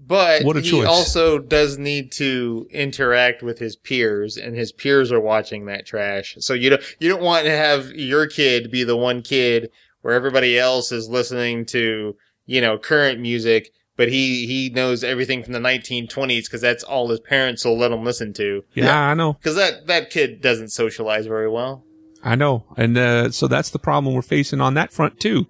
But 0.06 0.44
What 0.44 0.58
a 0.58 0.62
he 0.62 0.72
choice. 0.72 0.88
also 0.88 1.40
does 1.40 1.78
need 1.78 2.12
to 2.14 2.68
interact 2.72 3.42
with 3.42 3.60
his 3.60 3.76
peers, 3.76 4.36
and 4.38 4.56
his 4.56 4.72
peers 4.72 5.12
are 5.12 5.20
watching 5.20 5.66
that 5.66 5.86
trash. 5.86 6.36
So 6.40 6.54
you 6.54 6.70
don't 6.72 6.84
you 7.00 7.10
don't 7.10 7.22
want 7.22 7.46
to 7.46 7.52
have 7.52 7.92
your 7.92 8.28
kid 8.28 8.70
be 8.72 8.84
the 8.84 8.98
one 8.98 9.22
kid 9.22 9.70
where 10.02 10.14
everybody 10.14 10.60
else 10.60 10.92
is 10.92 11.08
listening 11.08 11.66
to 11.68 12.16
you 12.46 12.60
know 12.60 12.78
current 12.78 13.22
music, 13.22 13.72
but 13.96 14.10
he 14.10 14.46
he 14.46 14.70
knows 14.70 15.04
everything 15.04 15.42
from 15.44 15.54
the 15.54 15.60
1920s 15.60 16.44
because 16.46 16.62
that's 16.62 16.84
all 16.84 17.08
his 17.10 17.22
parents 17.22 17.64
will 17.64 17.78
let 17.78 17.92
him 17.92 18.04
listen 18.04 18.34
to. 18.34 18.64
Yeah, 18.74 19.00
I 19.10 19.14
know. 19.14 19.34
Because 19.34 19.56
that 19.56 19.88
that 19.88 20.10
kid 20.10 20.42
doesn't 20.42 20.70
socialize 20.70 21.28
very 21.28 21.50
well. 21.50 21.86
I 22.24 22.36
know. 22.36 22.66
And 22.78 22.98
uh, 22.98 23.32
so 23.32 23.48
that's 23.48 23.70
the 23.70 23.80
problem 23.80 24.14
we're 24.16 24.22
facing 24.22 24.60
on 24.62 24.74
that 24.74 24.92
front 24.92 25.20
too. 25.20 25.48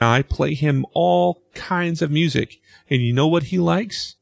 I 0.00 0.22
play 0.22 0.54
him 0.54 0.84
all 0.92 1.42
kinds 1.54 2.02
of 2.02 2.10
music. 2.10 2.60
And 2.90 3.00
you 3.02 3.12
know 3.12 3.26
what 3.28 3.44
he 3.44 3.58
likes? 3.58 4.16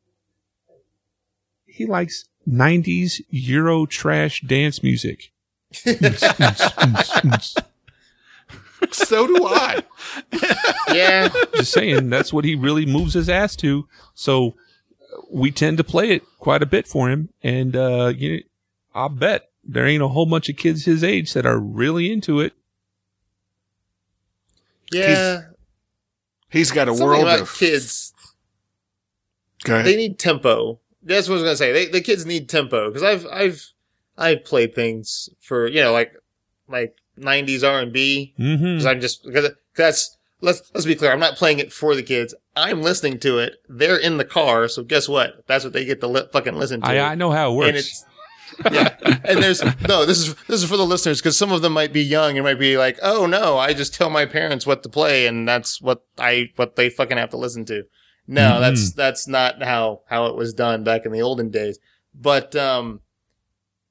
He 1.67 1.87
likes 1.87 2.27
90s 2.49 3.21
Euro 3.31 3.87
trash 3.87 4.41
dance 4.43 4.83
music. 4.83 5.33
so 8.93 9.27
do 9.27 9.47
I. 9.47 9.83
Yeah, 10.93 11.29
Just 11.55 11.73
saying, 11.73 12.11
that's 12.11 12.33
what 12.33 12.45
he 12.45 12.55
really 12.55 12.85
moves 12.85 13.15
his 13.15 13.29
ass 13.29 13.57
to. 13.57 13.89
So 14.15 14.49
uh, 15.01 15.23
we 15.31 15.51
tend 15.51 15.79
to 15.79 15.85
play 15.85 16.11
it 16.11 16.23
quite 16.39 16.63
a 16.63 16.67
bit 16.67 16.87
for 16.87 17.09
him. 17.09 17.31
And 17.43 17.75
uh, 17.75 18.13
you 18.17 18.37
know, 18.37 18.43
I'll 18.95 19.09
bet 19.09 19.51
there 19.65 19.87
ain't 19.87 20.03
a 20.03 20.09
whole 20.09 20.27
bunch 20.27 20.49
of 20.51 20.57
kids 20.57 20.85
his 20.85 21.03
age 21.03 21.33
that 21.33 21.47
are 21.47 21.59
really 21.59 22.13
into 22.13 22.41
it. 22.41 22.53
yeah. 24.91 25.43
He's 26.51 26.71
got 26.71 26.87
a 26.87 26.91
Something 26.91 27.07
world 27.07 27.23
about 27.23 27.41
of 27.41 27.55
kids. 27.55 28.12
Ahead. 29.69 29.87
they 29.87 29.97
need 29.97 30.19
tempo. 30.19 30.79
That's 31.03 31.29
what 31.29 31.35
I 31.35 31.37
was 31.37 31.43
gonna 31.45 31.57
say. 31.57 31.73
They, 31.73 31.87
the 31.87 32.01
kids 32.01 32.25
need 32.27 32.49
tempo 32.49 32.89
because 32.89 33.03
I've 33.03 33.27
I've 33.33 33.67
I've 34.17 34.45
played 34.45 34.75
things 34.75 35.29
for 35.41 35.67
you 35.67 35.81
know 35.83 35.93
like 35.93 36.13
like 36.69 36.97
'90s 37.19 37.67
R 37.69 37.81
and 37.81 37.93
B 37.93 38.35
Mm-hmm. 38.39 38.63
because 38.65 38.87
I'm 38.87 39.01
just 39.01 39.25
because 39.25 39.51
that's 39.77 40.17
let's 40.41 40.71
let's 40.75 40.87
be 40.87 40.95
clear. 40.95 41.13
I'm 41.13 41.21
not 41.21 41.37
playing 41.37 41.59
it 41.59 41.73
for 41.73 41.95
the 41.95 42.03
kids. 42.03 42.35
I'm 42.55 42.83
listening 42.83 43.19
to 43.21 43.39
it. 43.39 43.55
They're 43.69 43.97
in 43.97 44.19
the 44.19 44.25
car, 44.25 44.69
so 44.69 44.83
guess 44.83 45.09
what? 45.09 45.45
That's 45.47 45.65
what 45.65 45.73
they 45.73 45.85
get 45.85 46.01
to 46.03 46.07
li- 46.07 46.29
fucking 46.33 46.55
listen 46.55 46.83
to. 46.83 46.87
I, 46.89 47.13
I 47.13 47.15
know 47.15 47.31
how 47.31 47.47
it 47.49 47.67
and 47.67 47.75
works. 47.75 47.79
it's 47.79 48.05
yeah. 48.71 48.95
And 49.25 49.43
there's 49.43 49.63
no. 49.89 50.05
This 50.05 50.19
is 50.19 50.35
this 50.47 50.63
is 50.63 50.69
for 50.69 50.77
the 50.77 50.85
listeners 50.85 51.21
because 51.21 51.37
some 51.39 51.51
of 51.53 51.63
them 51.63 51.73
might 51.73 51.93
be 51.93 52.03
young 52.03 52.37
and 52.37 52.45
might 52.45 52.59
be 52.59 52.77
like, 52.77 52.99
oh 53.03 53.25
no, 53.27 53.57
I 53.59 53.73
just 53.73 53.95
tell 53.95 54.11
my 54.11 54.27
parents 54.27 54.67
what 54.67 54.83
to 54.83 54.89
play 54.91 55.27
and 55.27 55.49
that's 55.49 55.81
what 55.81 56.05
I 56.19 56.51
what 56.57 56.77
they 56.77 56.91
fucking 56.91 57.17
have 57.17 57.31
to 57.31 57.39
listen 57.39 57.65
to. 57.67 57.85
No, 58.33 58.53
Mhm. 58.53 58.61
that's 58.61 58.93
that's 58.93 59.29
not 59.29 59.63
how 59.63 60.01
how 60.09 60.27
it 60.27 60.37
was 60.37 60.55
done 60.55 60.85
back 60.85 61.05
in 61.07 61.13
the 61.13 61.21
olden 61.23 61.51
days. 61.51 61.79
But 62.15 62.57
um, 62.57 63.01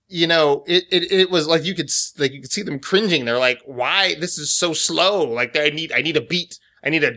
you 0.08 0.28
know, 0.28 0.64
it 0.68 0.84
it 0.92 1.12
it 1.12 1.30
was 1.30 1.48
like 1.48 1.64
you 1.64 1.76
could 1.76 1.90
s- 1.90 2.14
like 2.18 2.32
you 2.34 2.42
could 2.42 2.52
see 2.52 2.64
them 2.64 2.80
cringing. 2.80 3.26
They're 3.26 3.38
like, 3.40 3.62
why 3.66 4.16
this 4.20 4.38
is 4.38 4.54
so 4.54 4.74
slow? 4.74 5.24
Like 5.24 5.56
I 5.58 5.70
need 5.70 5.92
I 5.92 6.02
need 6.02 6.18
a 6.18 6.22
beat. 6.22 6.58
I 6.84 6.90
need 6.90 7.04
a. 7.04 7.12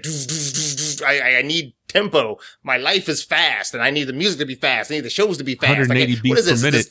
I, 1.06 1.38
I- 1.38 1.42
need 1.42 1.74
tempo. 1.88 2.38
My 2.62 2.76
life 2.76 3.08
is 3.08 3.22
fast, 3.22 3.72
and 3.74 3.82
I 3.82 3.90
need 3.90 4.04
the 4.04 4.12
music 4.12 4.38
to 4.40 4.46
be 4.46 4.54
fast. 4.54 4.90
I 4.90 4.94
need 4.96 5.00
the 5.04 5.10
shows 5.10 5.38
to 5.38 5.44
be 5.44 5.54
fast. 5.54 5.70
I 5.76 5.78
180 5.80 6.12
can't- 6.14 6.18
what 6.28 6.36
beats 6.36 6.40
is 6.40 6.46
this? 6.46 6.60
per 6.60 6.66
minute. 6.66 6.76
This- 6.84 6.90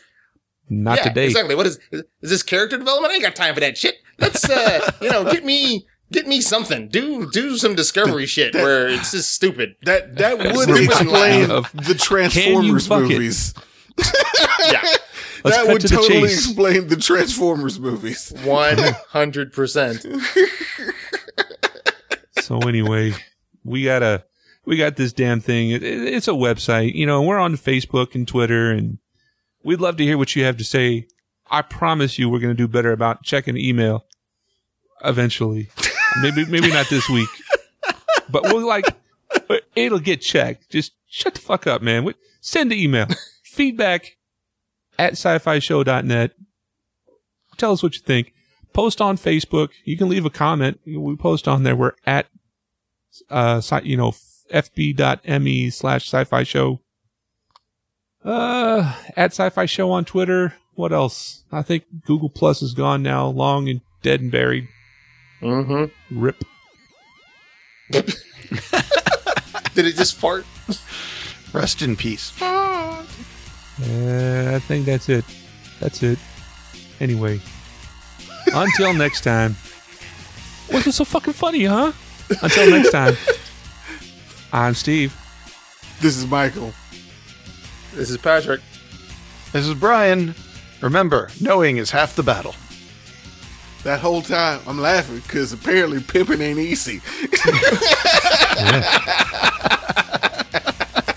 Not 0.69 0.97
yeah, 0.97 1.03
today. 1.09 1.25
Exactly. 1.27 1.55
What 1.55 1.67
is, 1.67 1.79
is 1.91 2.03
is 2.21 2.29
this 2.31 2.43
character 2.43 2.77
development? 2.77 3.11
I 3.11 3.15
ain't 3.15 3.23
got 3.23 3.35
time 3.35 3.53
for 3.53 3.59
that 3.59 3.77
shit. 3.77 3.95
Let's 4.17 4.49
uh 4.49 4.91
you 5.01 5.09
know, 5.11 5.23
get 5.31 5.43
me 5.45 5.85
get 6.11 6.27
me 6.27 6.41
something. 6.41 6.87
Do 6.89 7.29
do 7.31 7.57
some 7.57 7.75
discovery 7.75 8.25
shit 8.25 8.53
that- 8.53 8.61
where 8.63 8.87
it's 8.87 9.11
just 9.11 9.33
stupid. 9.33 9.75
That 9.83 10.15
that 10.17 10.37
would 10.37 10.69
explain 10.69 11.47
the 11.73 11.95
Transformers 11.99 12.89
movies. 12.89 13.53
Yeah. 14.71 14.81
Let's 15.43 15.57
that 15.57 15.67
would 15.67 15.81
to 15.81 15.87
totally 15.89 16.21
chase. 16.21 16.45
explain 16.47 16.87
the 16.87 16.95
Transformers 16.95 17.77
movies. 17.79 18.33
One 18.43 18.77
hundred 19.09 19.51
percent. 19.53 20.05
So 22.41 22.57
anyway, 22.59 23.13
we 23.63 23.83
gotta 23.85 24.25
we 24.65 24.75
got 24.77 24.95
this 24.97 25.13
damn 25.13 25.39
thing. 25.39 25.69
It, 25.71 25.81
it- 25.83 26.13
it's 26.13 26.27
a 26.27 26.31
website, 26.31 26.93
you 26.93 27.05
know, 27.05 27.21
we're 27.21 27.37
on 27.39 27.55
Facebook 27.55 28.15
and 28.15 28.27
Twitter, 28.27 28.71
and 28.71 28.97
we'd 29.63 29.79
love 29.79 29.97
to 29.97 30.03
hear 30.03 30.17
what 30.17 30.35
you 30.35 30.43
have 30.43 30.57
to 30.57 30.63
say. 30.63 31.07
I 31.49 31.61
promise 31.61 32.17
you, 32.19 32.29
we're 32.29 32.39
going 32.39 32.55
to 32.55 32.57
do 32.61 32.67
better 32.67 32.91
about 32.91 33.23
checking 33.23 33.57
email 33.57 34.05
eventually. 35.05 35.69
maybe, 36.21 36.45
maybe 36.45 36.69
not 36.69 36.87
this 36.89 37.07
week, 37.09 37.29
but 38.29 38.43
we'll 38.43 38.65
like, 38.67 38.85
it'll 39.75 39.99
get 39.99 40.21
checked. 40.21 40.69
Just 40.69 40.93
shut 41.07 41.35
the 41.35 41.41
fuck 41.41 41.67
up, 41.67 41.81
man. 41.81 42.03
We- 42.03 42.15
Send 42.41 42.71
the 42.71 42.81
email. 42.83 43.07
Feedback 43.43 44.17
at 44.99 45.13
sci-fi 45.13 45.59
show.net. 45.59 46.31
Tell 47.57 47.71
us 47.71 47.81
what 47.83 47.95
you 47.95 48.01
think. 48.01 48.33
Post 48.73 48.99
on 48.99 49.17
Facebook. 49.17 49.69
You 49.85 49.97
can 49.97 50.09
leave 50.09 50.25
a 50.25 50.29
comment. 50.29 50.79
We 50.85 51.15
post 51.15 51.47
on 51.47 51.63
there. 51.63 51.75
We're 51.75 51.93
at, 52.05 52.27
uh, 53.29 53.57
sci- 53.57 53.83
you 53.83 53.95
know, 53.95 54.11
fb.me 54.51 55.69
slash 55.69 56.07
sci-fi 56.07 56.43
show. 56.43 56.79
Uh, 58.25 58.95
at 59.15 59.31
sci-fi 59.31 59.65
show 59.65 59.91
on 59.91 60.05
Twitter. 60.05 60.55
What 60.75 60.91
else? 60.91 61.43
I 61.51 61.61
think 61.61 61.83
Google 62.05 62.29
Plus 62.29 62.61
is 62.61 62.73
gone 62.73 63.03
now, 63.03 63.27
long 63.27 63.69
and 63.69 63.81
dead 64.01 64.21
and 64.21 64.31
buried. 64.31 64.67
Mm-hmm. 65.43 66.19
Rip. 66.19 66.43
Did 67.91 69.85
it 69.85 69.95
just 69.95 70.15
fart? 70.15 70.45
Rest 71.51 71.81
in 71.81 71.95
peace. 71.95 72.31
Uh, 72.41 73.03
I 74.55 74.59
think 74.59 74.85
that's 74.85 75.09
it. 75.09 75.25
That's 75.79 76.01
it. 76.01 76.17
Anyway, 76.99 77.41
until 78.53 78.93
next 78.93 79.21
time. 79.21 79.55
What's 80.69 80.87
it 80.87 80.93
so 80.93 81.03
fucking 81.03 81.33
funny, 81.33 81.65
huh? 81.65 81.91
Until 82.41 82.69
next 82.69 82.91
time. 82.91 83.17
I'm 84.53 84.73
Steve. 84.75 85.13
This 85.99 86.15
is 86.17 86.25
Michael. 86.25 86.73
This 87.93 88.09
is 88.09 88.17
Patrick. 88.17 88.61
This 89.51 89.67
is 89.67 89.73
Brian. 89.73 90.33
Remember, 90.81 91.29
knowing 91.41 91.77
is 91.77 91.91
half 91.91 92.15
the 92.15 92.23
battle. 92.23 92.55
That 93.83 93.99
whole 93.99 94.21
time 94.21 94.61
I'm 94.65 94.79
laughing 94.79 95.19
because 95.19 95.51
apparently 95.53 96.01
pimping 96.01 96.41
ain't 96.41 96.59
easy. 96.59 97.01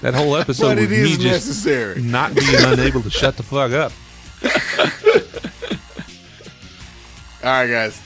That 0.03 0.15
whole 0.15 0.37
episode 0.37 0.77
but 0.77 0.79
was 0.79 0.89
me 0.89 1.09
just 1.17 1.23
necessary. 1.25 2.01
not 2.01 2.33
being 2.33 2.55
unable 2.65 3.03
to 3.03 3.11
shut 3.11 3.37
the 3.37 3.43
fuck 3.43 3.73
up. 3.73 3.91
All 7.43 7.51
right, 7.51 7.67
guys. 7.67 8.01